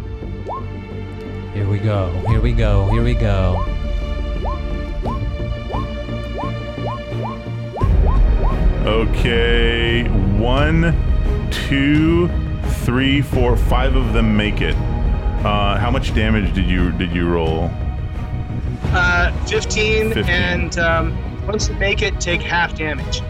[1.55, 2.11] Here we go.
[2.29, 2.91] Here we go.
[2.91, 3.63] Here we go.
[8.87, 10.05] Okay,
[10.39, 10.97] one,
[11.51, 12.29] two,
[12.85, 14.75] three, four, five of them make it.
[15.45, 17.71] Uh, how much damage did you did you roll?
[18.95, 20.25] Uh, 15, 15.
[20.25, 23.23] and um, once you make it, take half damage.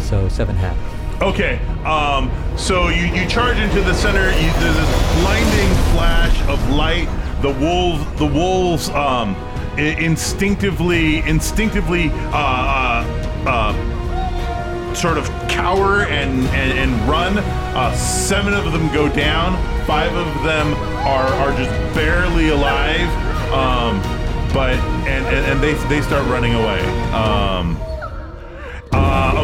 [0.00, 0.95] So seven half.
[1.22, 4.26] Okay, um, so you, you charge into the center.
[4.32, 7.08] You, there's this blinding flash of light.
[7.40, 9.34] The wolves, the wolves, um,
[9.76, 13.04] i- instinctively, instinctively, uh,
[13.46, 17.38] uh, uh, sort of cower and and, and run.
[17.38, 19.56] Uh, seven of them go down.
[19.86, 20.74] Five of them
[21.06, 23.08] are are just barely alive.
[23.52, 24.00] Um,
[24.52, 24.74] but
[25.08, 26.80] and, and, and they they start running away.
[27.12, 27.78] Um,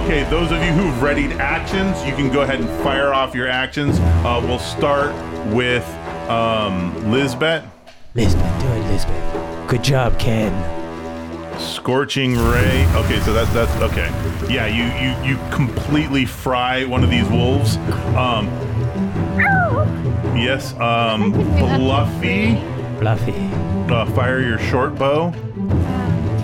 [0.02, 3.48] okay, those of you who've readied actions, you can go ahead and fire off your
[3.48, 3.98] actions.
[4.00, 5.14] Uh, we'll start
[5.52, 5.86] with
[6.28, 7.64] um, Lisbeth.
[8.14, 9.68] Lisbeth, do it, Lisbeth.
[9.68, 10.52] Good job, Ken.
[11.58, 12.86] Scorching ray.
[12.96, 14.08] Okay, so that's that's okay.
[14.52, 14.84] Yeah, you
[15.24, 17.76] you you completely fry one of these wolves.
[18.16, 18.46] Um,
[20.36, 20.74] yes.
[20.80, 22.56] Um, Fluffy.
[22.98, 23.34] Fluffy.
[23.92, 25.32] Uh, fire your short bow.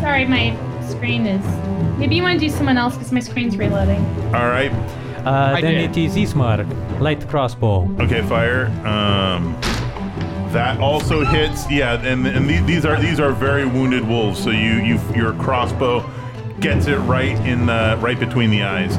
[0.00, 0.56] Sorry, my
[0.88, 1.67] screen is.
[1.98, 4.04] Maybe you want to do someone else because my screen's reloading.
[4.34, 4.72] All right.
[5.26, 5.96] Uh, I then did.
[5.96, 7.00] it is Ismark.
[7.00, 7.88] Light crossbow.
[8.00, 8.66] Okay, fire.
[8.86, 9.56] Um,
[10.52, 11.70] that also hits.
[11.70, 14.42] Yeah, and and the- these are these are very wounded wolves.
[14.42, 16.08] So you you your crossbow
[16.60, 18.96] gets it right in the right between the eyes.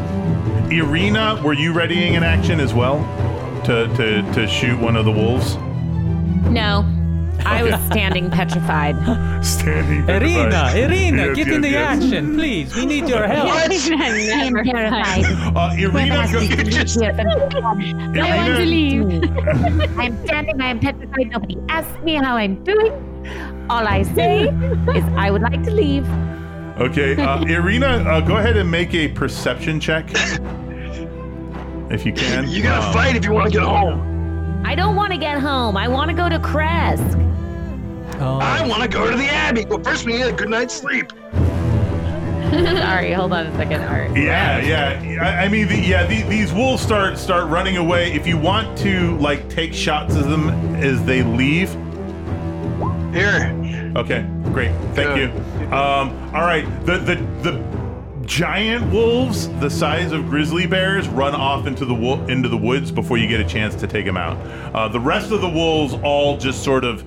[0.71, 2.99] Irina, were you readying an action as well
[3.65, 5.55] to to to shoot one of the wolves?
[6.49, 6.85] No.
[7.51, 8.95] I was standing petrified.
[9.45, 10.07] Standing.
[10.09, 10.77] Irina, petrified.
[10.77, 12.03] Irina, Yes, get yes, in the yes.
[12.03, 12.75] action, please.
[12.75, 13.49] We need your help.
[13.49, 15.25] I am terrified.
[15.55, 17.01] Uh, Irina, go, just.
[17.01, 17.11] I
[18.37, 19.03] want to leave.
[19.97, 21.29] I'm standing, I am petrified.
[21.31, 22.93] Nobody asks me how I'm doing.
[23.69, 24.43] All I say
[24.95, 26.07] is I would like to leave.
[26.79, 30.09] Okay, uh, Irina, uh, go ahead and make a perception check.
[31.91, 32.47] If you can.
[32.47, 34.61] You gotta Um, fight if you want to get home.
[34.65, 35.75] I don't want to get home.
[35.77, 37.25] I want to go to Krezk.
[38.19, 40.73] Oh, I want to go to the Abbey, but first we need a good night's
[40.73, 41.11] sleep.
[42.49, 43.81] Sorry, hold on a second.
[43.81, 44.15] Art.
[44.17, 45.23] Yeah, yeah.
[45.23, 46.05] I, I mean, the, yeah.
[46.05, 48.11] The, these wolves start start running away.
[48.11, 51.71] If you want to like take shots of them as they leave,
[53.13, 53.53] Here.
[53.95, 54.71] okay, great.
[54.95, 55.31] Thank Good.
[55.33, 55.65] you.
[55.73, 56.65] Um, all right.
[56.85, 57.69] The the the
[58.25, 62.91] giant wolves, the size of grizzly bears, run off into the wo- into the woods
[62.91, 64.37] before you get a chance to take them out.
[64.75, 67.03] Uh, the rest of the wolves all just sort of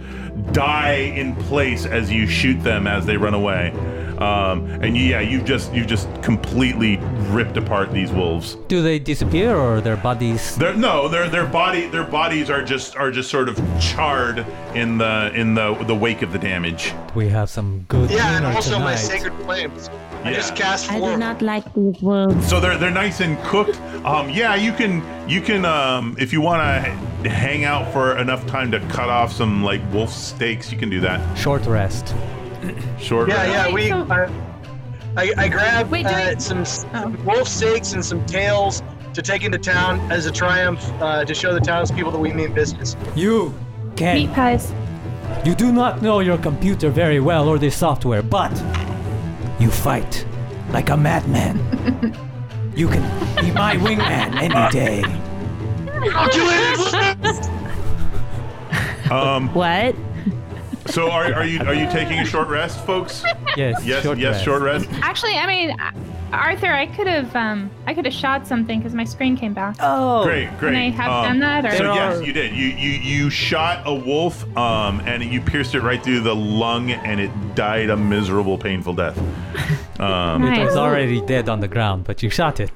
[0.52, 3.72] die in place as you shoot them as they run away.
[4.18, 6.98] Um, and yeah, you've just you've just completely
[7.30, 8.56] ripped apart these wolves.
[8.68, 10.56] do they disappear or their bodies?
[10.56, 14.98] Their no, their their body their bodies are just are just sort of charred in
[14.98, 16.92] the in the the wake of the damage.
[17.16, 19.90] We have some good Yeah, and dinner also my sacred flames.
[20.22, 22.48] I just cast I do not like these wolves.
[22.48, 23.80] So they're they're nice and cooked.
[24.04, 28.46] Um, yeah, you can you can um, if you want to hang out for enough
[28.46, 31.36] time to cut off some like wolf steaks, you can do that.
[31.36, 32.14] Short rest.
[32.98, 33.28] Short.
[33.28, 33.52] Yeah, rest.
[33.70, 33.72] yeah.
[33.74, 33.90] We.
[33.90, 34.30] Uh,
[35.16, 36.64] I, I grabbed Wait, uh, we- some, Oh.
[36.64, 38.82] some wolf steaks and some tails
[39.14, 42.54] to take into town as a triumph uh, to show the townspeople that we mean
[42.54, 42.96] business.
[43.14, 43.52] You,
[43.94, 44.72] Ken, Meat pies.
[45.44, 48.50] you do not know your computer very well or the software, but
[49.60, 50.24] you fight
[50.70, 51.58] like a madman.
[52.74, 53.02] you can
[53.36, 55.02] be my wingman any day.
[59.10, 59.94] Um, What?
[60.86, 63.22] So are, are you are you taking a short rest, folks?
[63.56, 63.84] Yes.
[63.84, 64.44] Yes, short yes, rest.
[64.44, 64.88] short rest.
[65.02, 65.76] Actually, I mean,
[66.32, 69.76] Arthur, I could have um, I could have shot something because my screen came back.
[69.80, 70.24] Oh.
[70.24, 70.72] Great, great.
[70.72, 71.66] Can I have Um, done that?
[71.66, 71.76] Or?
[71.76, 72.52] So There yes, you did.
[72.56, 76.90] You you you shot a wolf, um, and you pierced it right through the lung,
[76.90, 79.18] and it died a miserable, painful death.
[80.00, 82.72] Um, It was already dead on the ground, but you shot it.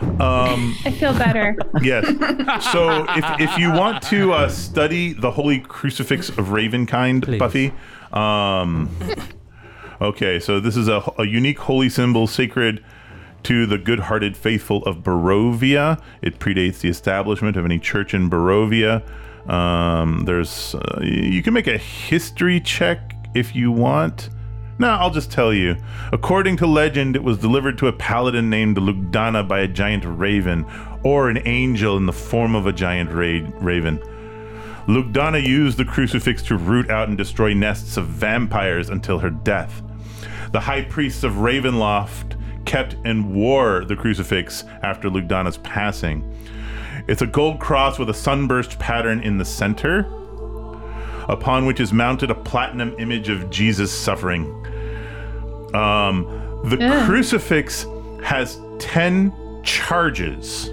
[0.00, 1.56] Um, I feel better.
[1.82, 2.06] yes.
[2.72, 7.38] So if if you want to uh, study the holy crucifix of Ravenkind, Please.
[7.38, 7.72] Buffy.
[8.12, 8.90] Um,
[10.00, 12.82] okay, so this is a, a unique holy symbol sacred
[13.42, 16.00] to the good-hearted faithful of Barovia.
[16.20, 19.02] It predates the establishment of any church in Barovia.
[19.48, 24.28] Um, there's uh, you can make a history check if you want.
[24.80, 25.76] No, I'll just tell you.
[26.10, 30.64] According to legend, it was delivered to a paladin named Lugdana by a giant raven,
[31.02, 33.98] or an angel in the form of a giant ra- raven.
[34.88, 39.82] Lugdana used the crucifix to root out and destroy nests of vampires until her death.
[40.52, 46.24] The high priests of Ravenloft kept and wore the crucifix after Lugdana's passing.
[47.06, 50.06] It's a gold cross with a sunburst pattern in the center,
[51.28, 54.56] upon which is mounted a platinum image of Jesus suffering.
[55.74, 56.24] Um,
[56.64, 57.86] the crucifix
[58.22, 60.68] has 10 charges.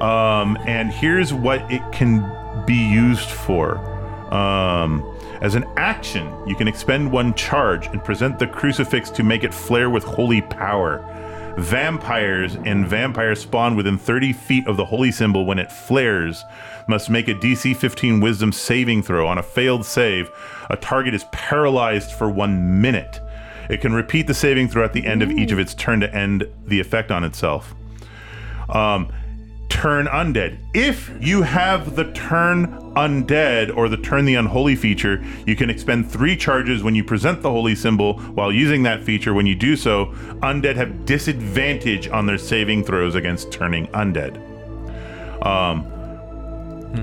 [0.00, 2.20] Um, and here's what it can
[2.66, 3.78] be used for.
[4.32, 5.04] Um,
[5.40, 9.52] as an action, you can expend one charge and present the crucifix to make it
[9.52, 11.04] flare with holy power.
[11.58, 16.44] Vampires and vampire spawn within 30 feet of the holy symbol when it flares
[16.90, 19.26] must make a DC 15 wisdom saving throw.
[19.26, 20.30] On a failed save,
[20.68, 23.20] a target is paralyzed for one minute.
[23.70, 26.14] It can repeat the saving throw at the end of each of its turn to
[26.14, 27.74] end the effect on itself.
[28.68, 29.12] Um,
[29.68, 30.58] turn undead.
[30.74, 36.10] If you have the turn undead or the turn the unholy feature, you can expend
[36.10, 38.18] three charges when you present the holy symbol.
[38.18, 40.06] While using that feature, when you do so,
[40.42, 44.36] undead have disadvantage on their saving throws against turning undead.
[45.46, 45.86] Um,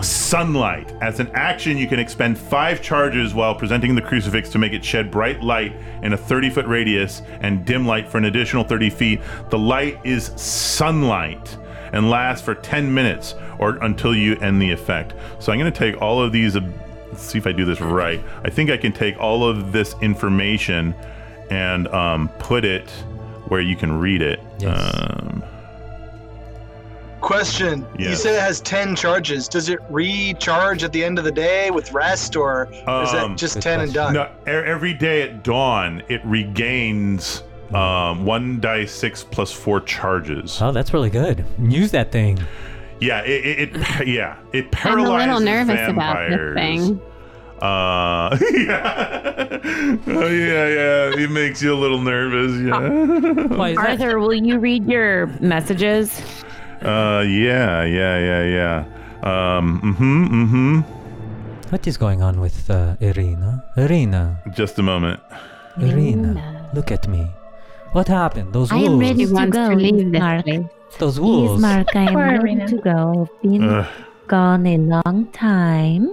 [0.02, 0.94] Sunlight.
[1.02, 4.84] As an action, you can expend five charges while presenting the crucifix to make it
[4.84, 8.90] shed bright light in a 30 foot radius and dim light for an additional 30
[8.90, 9.22] feet.
[9.50, 11.58] The light is sunlight
[11.94, 15.14] and lasts for 10 minutes or until you end the effect.
[15.40, 16.56] So I'm going to take all of these.
[16.56, 18.22] Let's see if I do this right.
[18.44, 20.94] I think I can take all of this information
[21.50, 22.90] and um, put it
[23.48, 24.40] where you can read it.
[24.60, 24.94] Yes.
[24.94, 25.44] Um,
[27.22, 27.86] Question.
[27.98, 29.48] You said it has 10 charges.
[29.48, 33.38] Does it recharge at the end of the day with rest, or is Um, that
[33.38, 34.14] just 10 and done?
[34.14, 40.62] No, every day at dawn, it regains um, one die six plus four charges.
[40.62, 41.44] Oh, that's really good.
[41.60, 42.40] Use that thing.
[43.02, 46.56] Yeah, it, it, it yeah it I'm a little nervous about vampires.
[46.56, 47.02] this thing.
[47.62, 49.60] Uh, yeah,
[50.08, 51.20] oh yeah, yeah.
[51.24, 52.54] It makes you a little nervous.
[52.62, 53.76] Yeah, Why?
[53.76, 56.22] Arthur, will you read your messages?
[56.82, 58.78] Uh, yeah, yeah, yeah, yeah.
[59.24, 60.80] Um, mm-hmm, mm-hmm.
[61.72, 63.64] What is going on with uh, Irina?
[63.76, 65.20] Irina, Just a moment.
[65.80, 67.30] Irina, look at me.
[67.92, 68.54] What happened?
[68.54, 68.90] Those I wolves.
[68.92, 70.46] am ready He to go, to leave this Mark.
[71.00, 71.62] Those wolves.
[71.62, 73.28] Mark, I am ready to go.
[73.30, 73.88] I've been Ugh.
[74.28, 76.12] gone a long time.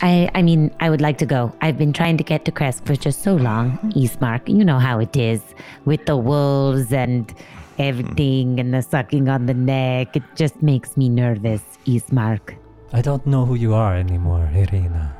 [0.00, 1.52] I I mean, I would like to go.
[1.60, 3.78] I've been trying to get to Krezk for just so long.
[3.96, 5.42] Ismark, you know how it is
[5.84, 7.32] with the wolves and
[7.78, 10.16] everything and the sucking on the neck.
[10.16, 12.56] It just makes me nervous, Ismark.
[12.92, 15.14] I don't know who you are anymore, Irina.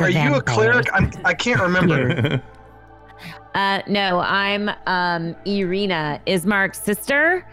[0.00, 0.86] Are you a cleric?
[0.92, 2.42] I'm, I can't remember.
[3.54, 7.46] Uh, no, I'm um Irina, Ismark's sister,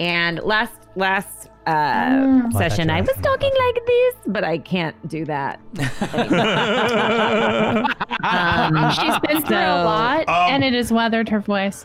[0.00, 2.54] and last last uh Mm.
[2.56, 5.60] I session I was talking like this, but I can't do that.
[8.24, 11.84] Um, She's been through a lot, Um, and it has weathered her voice.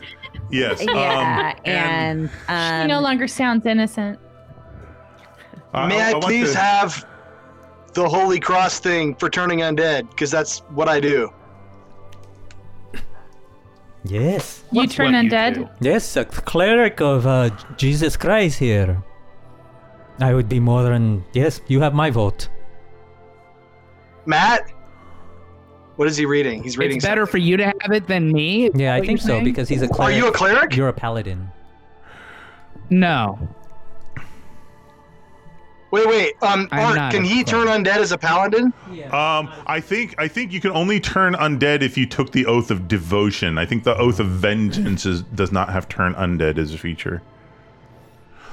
[0.50, 0.82] Yes.
[0.86, 4.18] yeah, um, and, um, she no longer sounds innocent.
[5.72, 7.06] I- May I, want please to- have
[7.94, 10.08] the holy cross thing for turning undead?
[10.10, 11.32] Because that's what I do.
[14.04, 14.64] Yes.
[14.72, 15.54] You What's turn what you undead?
[15.54, 15.68] do?
[15.80, 19.02] Yes, a cleric of uh, Jesus Christ here.
[20.20, 21.24] I would be more than.
[21.32, 22.48] Yes, you have my vote.
[24.26, 24.70] Matt,
[26.00, 26.62] what is he reading?
[26.62, 26.96] He's reading.
[26.96, 28.70] It's better for you to have it than me.
[28.74, 29.44] Yeah, I think so saying?
[29.44, 30.14] because he's a cleric.
[30.14, 30.74] Are you a cleric?
[30.74, 31.50] You're a paladin.
[32.88, 33.38] no.
[35.90, 36.42] Wait, wait.
[36.42, 38.72] Um, Art, can a he turn undead as a paladin?
[39.10, 42.70] Um, I think I think you can only turn undead if you took the oath
[42.70, 43.58] of devotion.
[43.58, 47.20] I think the oath of vengeance is, does not have turn undead as a feature.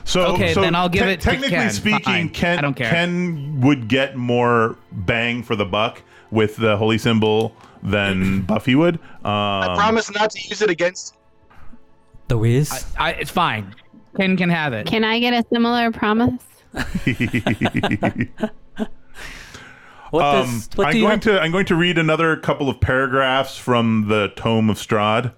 [0.04, 1.70] So Okay, so then I'll give te- it to Technically Ken.
[1.70, 2.30] speaking, Fine.
[2.30, 2.90] Ken I don't care.
[2.90, 9.00] Ken would get more bang for the buck with the holy symbol than Buffy would.
[9.24, 11.16] I Um, promise not to use it against.
[12.28, 12.86] The whiz.
[13.00, 13.74] I, it's fine.
[14.18, 14.88] Ken can have it.
[14.88, 16.42] Can I get a similar promise?
[20.12, 20.70] what um, does?
[20.76, 21.20] What I'm do going have?
[21.22, 25.34] to I'm going to read another couple of paragraphs from the Tome of Strahd.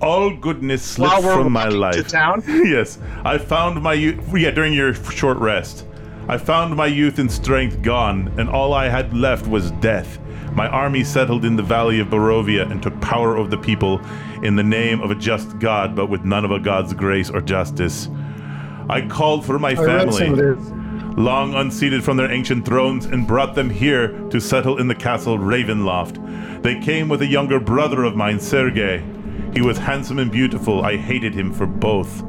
[0.00, 1.94] All goodness slipped from my life.
[1.94, 2.42] to town?
[2.46, 3.94] yes, I found my.
[3.94, 5.86] Yeah, during your short rest,
[6.28, 10.18] I found my youth and strength gone, and all I had left was death.
[10.52, 14.00] My army settled in the valley of Barovia and took power over the people
[14.42, 17.40] in the name of a just God, but with none of a God's grace or
[17.40, 18.08] justice.
[18.88, 23.06] I called for my I read some of family long unseated from their ancient thrones,
[23.06, 26.62] and brought them here to settle in the castle Ravenloft.
[26.62, 29.02] They came with a younger brother of mine, Sergei.
[29.54, 30.84] He was handsome and beautiful.
[30.84, 32.22] I hated him for both.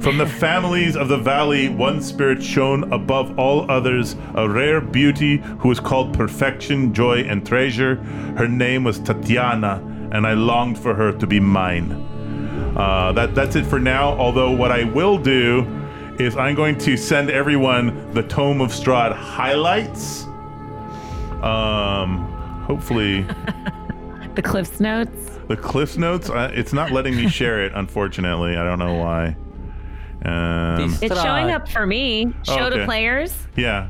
[0.00, 5.38] From the families of the valley, one spirit shone above all others, a rare beauty
[5.58, 7.96] who was called perfection, joy, and treasure.
[8.36, 9.80] Her name was Tatiana,
[10.12, 11.92] and I longed for her to be mine.
[12.76, 14.10] Uh, that that's it for now.
[14.18, 15.66] Although what I will do
[16.18, 20.24] is I'm going to send everyone the Tome of Strahd highlights.
[21.42, 22.24] Um,
[22.66, 23.26] hopefully
[24.34, 25.38] The Cliff's Notes.
[25.48, 26.30] the Cliff's Notes.
[26.30, 28.56] Uh, it's not letting me share it, unfortunately.
[28.56, 29.36] I don't know why.
[30.24, 32.26] Um, It's showing up for me.
[32.48, 32.78] Oh, Show okay.
[32.78, 33.34] to players.
[33.56, 33.88] yeah.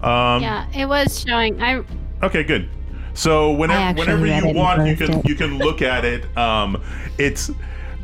[0.00, 1.60] Um, yeah, it was showing.
[1.60, 1.82] I
[2.22, 2.68] Okay, good.
[3.14, 5.28] So whenever whenever you want, you can it.
[5.28, 6.24] you can look at it.
[6.36, 6.80] Um,
[7.18, 7.50] it's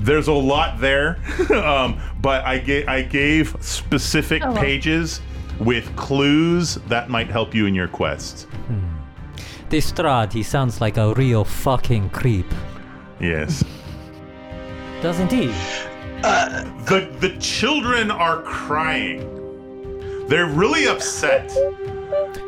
[0.01, 1.19] there's a lot there,
[1.55, 4.61] um, but I gave I gave specific Oh, well.
[4.61, 5.21] pages
[5.61, 8.49] with clues that might help you in your quest.
[9.71, 12.47] This Strahd, he sounds like a real fucking creep,
[13.21, 13.63] Yes.
[15.01, 15.53] doesn't he?
[16.27, 19.31] Uh, the the children are crying.
[20.29, 21.53] They're really upset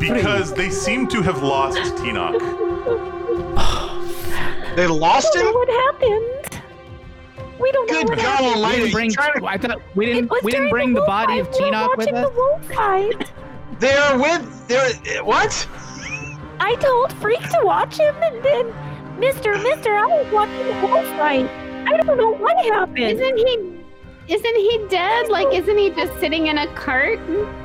[0.00, 2.40] because they seem to have lost Tinoch.
[4.76, 5.46] They lost him?
[5.46, 6.62] What happened?
[7.58, 8.62] We don't know Good what God happened.
[8.64, 9.10] We didn't bring.
[9.12, 10.30] trying to- I thought we It didn't.
[10.30, 11.56] was We didn't during bring the wolf body of fight.
[11.58, 12.28] We were Tinoch with watching us.
[12.28, 13.32] the wolf fight.
[13.78, 14.68] They're with.
[14.68, 15.66] They're what?
[16.60, 18.74] I told Freak to watch him, and then
[19.18, 21.50] Mister, Mister, I was watching the wolf fight.
[21.86, 22.98] I don't know what happened.
[22.98, 23.72] isn't he?
[24.28, 25.28] Isn't he dead?
[25.28, 27.20] Like, isn't he just sitting in a cart?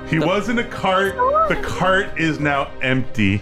[0.07, 1.15] He was in a cart.
[1.49, 3.41] The cart is now empty.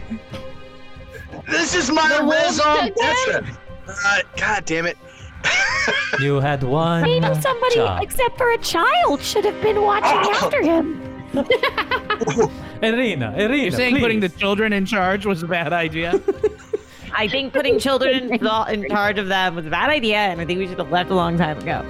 [1.49, 3.57] This is my The raison d'etre.
[3.87, 4.97] Uh, God damn it!
[6.19, 7.01] You had one.
[7.03, 8.03] Maybe somebody, job.
[8.03, 10.39] except for a child, should have been watching Oh.
[10.43, 11.01] after him.
[12.83, 14.01] Irina, Irina, You're saying please.
[14.01, 16.19] putting the children in charge was a bad idea?
[17.13, 18.47] I think putting children in,
[18.83, 21.09] in charge of them was a bad idea, and I think we should have left
[21.11, 21.85] a long time ago.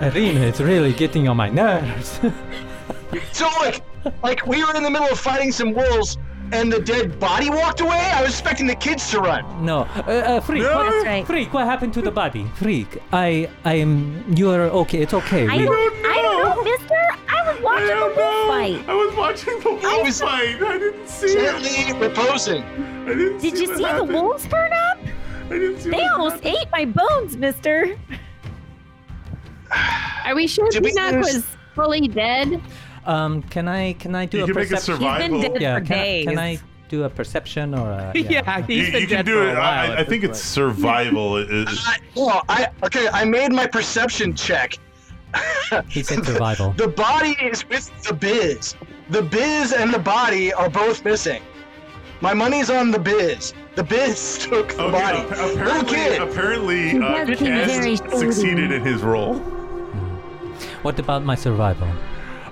[0.00, 2.20] Irina, it's really getting on my nerves.
[3.32, 3.82] So like,
[4.22, 6.16] like we were in the middle of fighting some wolves,
[6.52, 7.98] and the dead body walked away.
[7.98, 9.64] I was expecting the kids to run.
[9.64, 10.76] no, uh, uh, Freak, No.
[10.76, 11.26] what, That's right.
[11.26, 12.46] Freak, what happened to the body?
[12.54, 15.48] Freak, I, I am, you are okay, it's okay.
[15.48, 16.89] I we- don't, I don't know, Mister.
[17.80, 18.48] I was I watching the don't wolf know.
[18.48, 18.88] fight.
[18.88, 20.62] I was watching the wolf was- fight.
[20.62, 21.62] I didn't see it.
[21.62, 22.62] Gently reposing.
[22.62, 24.12] I didn't Did see you what see the happened.
[24.12, 24.98] wolves burn up?
[25.46, 26.56] I didn't see They what almost happened.
[26.62, 27.96] ate my bones, Mister.
[30.24, 32.60] Are we sure Did we was fully dead?
[33.06, 34.94] Um, can I, can I do You a can make a perception?
[34.96, 35.40] survival.
[35.42, 36.26] dead Yeah, for can, I- days.
[36.26, 36.58] can I
[36.88, 38.12] do a perception or a?
[38.18, 39.52] yeah, You, he's been you can do for it.
[39.52, 41.36] a while I, I think it's survival.
[41.38, 43.08] It- it- I, well, I okay.
[43.12, 44.74] I made my perception check.
[45.88, 46.72] He said survival.
[46.72, 48.74] The body is with the biz.
[49.10, 51.42] The biz and the body are both missing.
[52.20, 53.54] My money's on the biz.
[53.76, 55.18] The biz took the Okay, body.
[55.18, 56.22] ap- apparently, kid.
[56.22, 59.38] apparently, uh, does seem very Ken succeeded in his role.
[60.82, 61.88] What about my survival?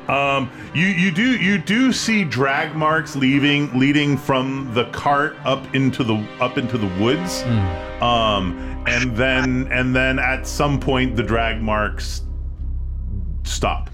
[0.08, 5.74] Um, you you do you do see drag marks leaving leading from the cart up
[5.74, 7.42] into the up into the woods,
[8.00, 8.56] um,
[8.86, 12.22] and then and then at some point the drag marks
[13.48, 13.90] stop.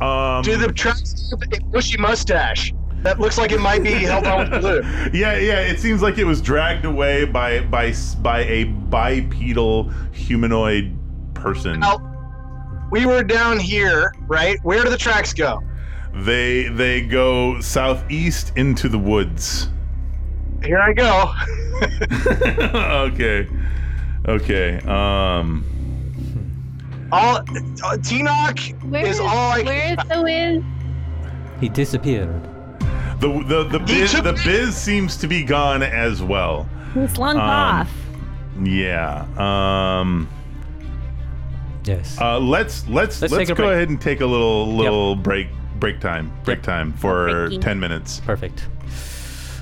[0.00, 2.72] Um, Do the tracks have a bushy mustache?
[3.02, 4.80] That looks like it might be held on with glue.
[5.12, 5.60] yeah, yeah.
[5.60, 10.96] It seems like it was dragged away by by by a bipedal humanoid
[11.34, 11.80] person.
[11.80, 11.98] Now,
[12.90, 14.58] we were down here, right?
[14.64, 15.62] Where do the tracks go?
[16.14, 19.68] They they go southeast into the woods.
[20.64, 21.32] Here I go.
[23.12, 23.46] okay,
[24.26, 24.78] okay.
[24.78, 25.64] Um,
[27.12, 27.42] All uh,
[27.98, 29.62] Tinoch Where is is, all I.
[29.62, 30.64] where is the Wiz?
[31.60, 32.42] He disappeared.
[33.20, 36.68] the the the He biz, the biz seems to be gone as well.
[36.94, 37.90] He slunk Um, off.
[38.62, 39.26] Yeah.
[39.38, 40.28] Um.
[41.84, 42.18] Yes.
[42.20, 43.70] Uh, let's let's let's, Let's go break.
[43.70, 45.48] ahead and take a little little break
[45.78, 46.64] break time break Yep.
[46.64, 47.60] time for Breaking.
[47.60, 48.20] ten minutes.
[48.26, 48.66] Perfect.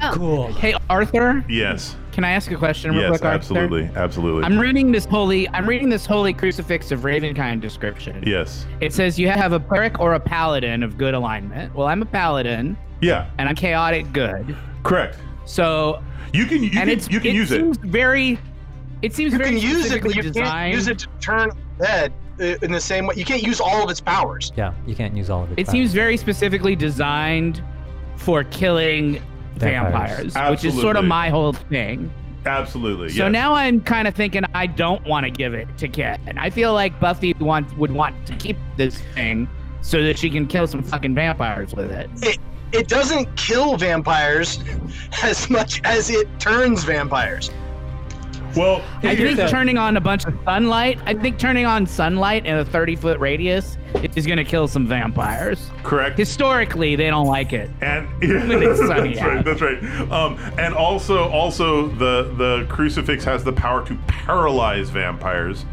[0.03, 0.11] Oh.
[0.15, 0.53] Cool.
[0.55, 1.97] Hey, Arthur, Yes.
[2.15, 3.11] Can I ask a question real Yes.
[3.11, 3.35] quick, Arthur?
[3.37, 3.91] Absolutely.
[3.97, 4.45] Absolutely.
[4.45, 5.49] I'm reading this holy.
[5.51, 8.23] I'm reading this holy crucifix of Ravenkind description.
[8.27, 8.67] yes.
[8.81, 11.75] It says you have a cleric or a paladin of good alignment.
[11.75, 13.27] Well, I'm a paladin Yeah.
[13.39, 14.57] and I'm chaotic good.
[14.85, 15.19] Correct.
[15.45, 16.01] So,
[16.33, 17.61] You can you and can it's you can it use it.
[17.61, 18.39] seems very.
[19.03, 21.51] It seems You very can use it, but you can't use it to turn
[21.81, 23.15] dead uh, in the same way.
[23.17, 24.53] You can't use all of its powers.
[24.57, 25.59] Yeah, you can't use all of it.
[25.59, 27.61] It seems very specifically designed
[28.17, 29.21] for killing
[29.57, 30.33] Vampires.
[30.33, 32.13] vampires, which is sort of my whole thing.
[32.47, 33.09] Absolutely.
[33.09, 33.33] So yes.
[33.33, 36.51] now I'm kind of thinking I don't want to give it to Kit, and I
[36.51, 39.49] feel like Buffy want, would want to keep this thing
[39.81, 42.11] so that she can kill some fucking vampires with it.
[42.23, 42.39] It
[42.73, 44.59] it doesn't kill vampires
[45.23, 47.51] as much as it turns vampires.
[48.57, 52.57] Well, I think turning on a bunch of sunlight, I think turning on sunlight in
[52.57, 53.77] a 30 foot radius
[54.15, 55.71] is going to kill some vampires.
[55.83, 56.19] correct.
[56.19, 57.71] Historically, they don't like it.
[57.81, 59.45] and it's sunny that's right.
[59.45, 60.11] That's right.
[60.11, 65.65] Um, and also, also the the crucifix has the power to paralyze vampires,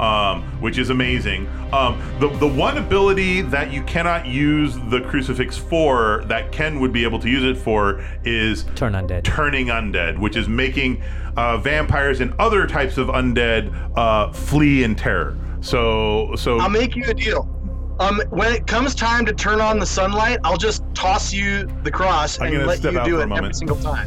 [0.00, 1.46] um, which is amazing.
[1.72, 6.92] Um, the the one ability that you cannot use the crucifix for that Ken would
[6.92, 9.24] be able to use it for is Turn undead.
[9.24, 11.02] turning undead, which is making
[11.36, 15.36] uh, vampires and other types of undead uh, flee in terror.
[15.60, 17.52] So so I'll make you a deal.
[17.98, 21.90] Um, when it comes time to turn on the sunlight, I'll just toss you the
[21.90, 23.56] cross I'm and let you do it every moment.
[23.56, 24.06] single time.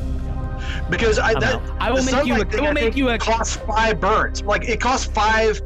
[0.92, 1.60] Because I that.
[1.80, 4.44] I will make you a- sunlight I will make you a- costs five burns.
[4.44, 5.62] Like it costs five.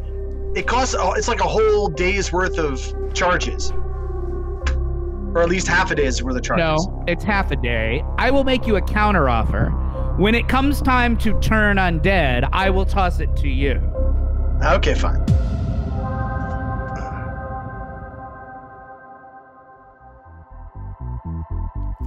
[0.55, 0.95] It costs.
[0.97, 6.21] oh, It's like a whole day's worth of charges, or at least half a day's
[6.23, 6.87] worth of charges.
[6.87, 8.03] No, it's half a day.
[8.17, 9.69] I will make you a counter offer.
[10.17, 13.81] When it comes time to turn undead, I will toss it to you.
[14.63, 15.25] Okay, fine.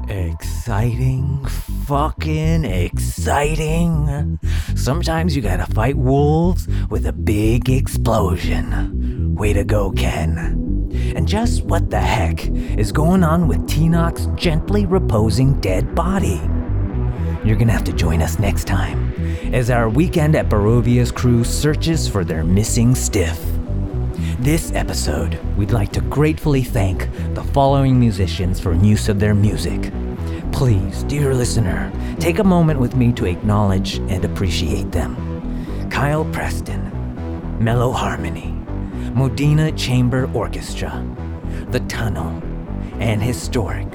[0.09, 1.45] Exciting,
[1.87, 4.39] fucking exciting.
[4.77, 9.35] Sometimes you gotta fight wolves with a big explosion.
[9.35, 10.91] Way to go, Ken.
[11.17, 16.41] And just what the heck is going on with Tinoch's gently reposing dead body?
[17.45, 19.13] You're gonna have to join us next time
[19.53, 23.45] as our weekend at Barovia's crew searches for their missing stiff.
[24.35, 29.93] This episode, we'd like to gratefully thank the following musicians for use of their music.
[30.53, 35.89] Please, dear listener, take a moment with me to acknowledge and appreciate them.
[35.91, 36.83] Kyle Preston,
[37.59, 38.53] Mellow Harmony,
[39.14, 41.05] Modena Chamber Orchestra,
[41.68, 42.43] The Tunnel,
[42.99, 43.89] and Historic,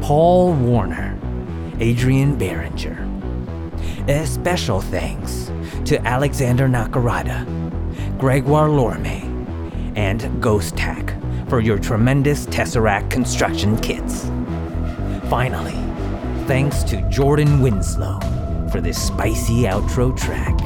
[0.00, 1.18] Paul Warner,
[1.80, 3.02] Adrian Behringer.
[4.08, 5.50] A special thanks
[5.86, 7.44] to Alexander Nakarada,
[8.18, 9.25] Gregoire Lourme,
[9.96, 14.24] and Ghosthack for your tremendous Tesseract construction kits.
[15.28, 15.74] Finally,
[16.46, 18.20] thanks to Jordan Winslow
[18.70, 20.56] for this spicy outro track.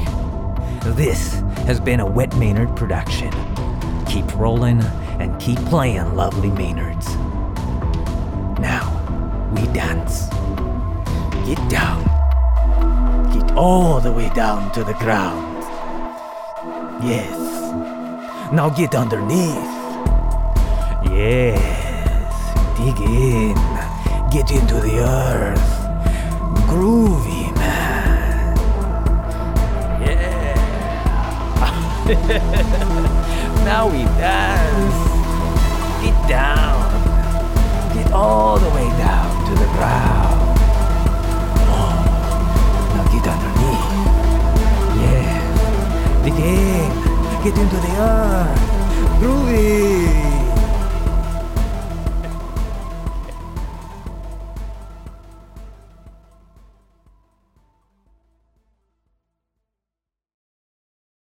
[0.95, 1.33] This
[1.65, 3.31] has been a Wet Maynard production.
[4.05, 4.81] Keep rolling
[5.19, 7.07] and keep playing, lovely Maynards.
[8.59, 8.89] Now,
[9.55, 10.27] we dance.
[11.47, 12.03] Get down.
[13.33, 15.63] Get all the way down to the ground.
[17.03, 17.50] Yes.
[18.51, 19.63] Now get underneath.
[21.09, 21.57] Yes.
[22.75, 23.55] Dig in.
[24.29, 25.57] Get into the earth.
[26.67, 28.57] Groovy, man.
[30.01, 30.55] Yeah.
[33.63, 34.99] now we dance.
[36.03, 36.91] Get down.
[37.93, 40.59] Get all the way down to the ground.
[42.95, 43.91] Now get underneath.
[44.99, 46.23] Yeah.
[46.25, 47.10] Dig in.
[47.43, 48.57] get into the art.
[49.19, 50.20] Groovy.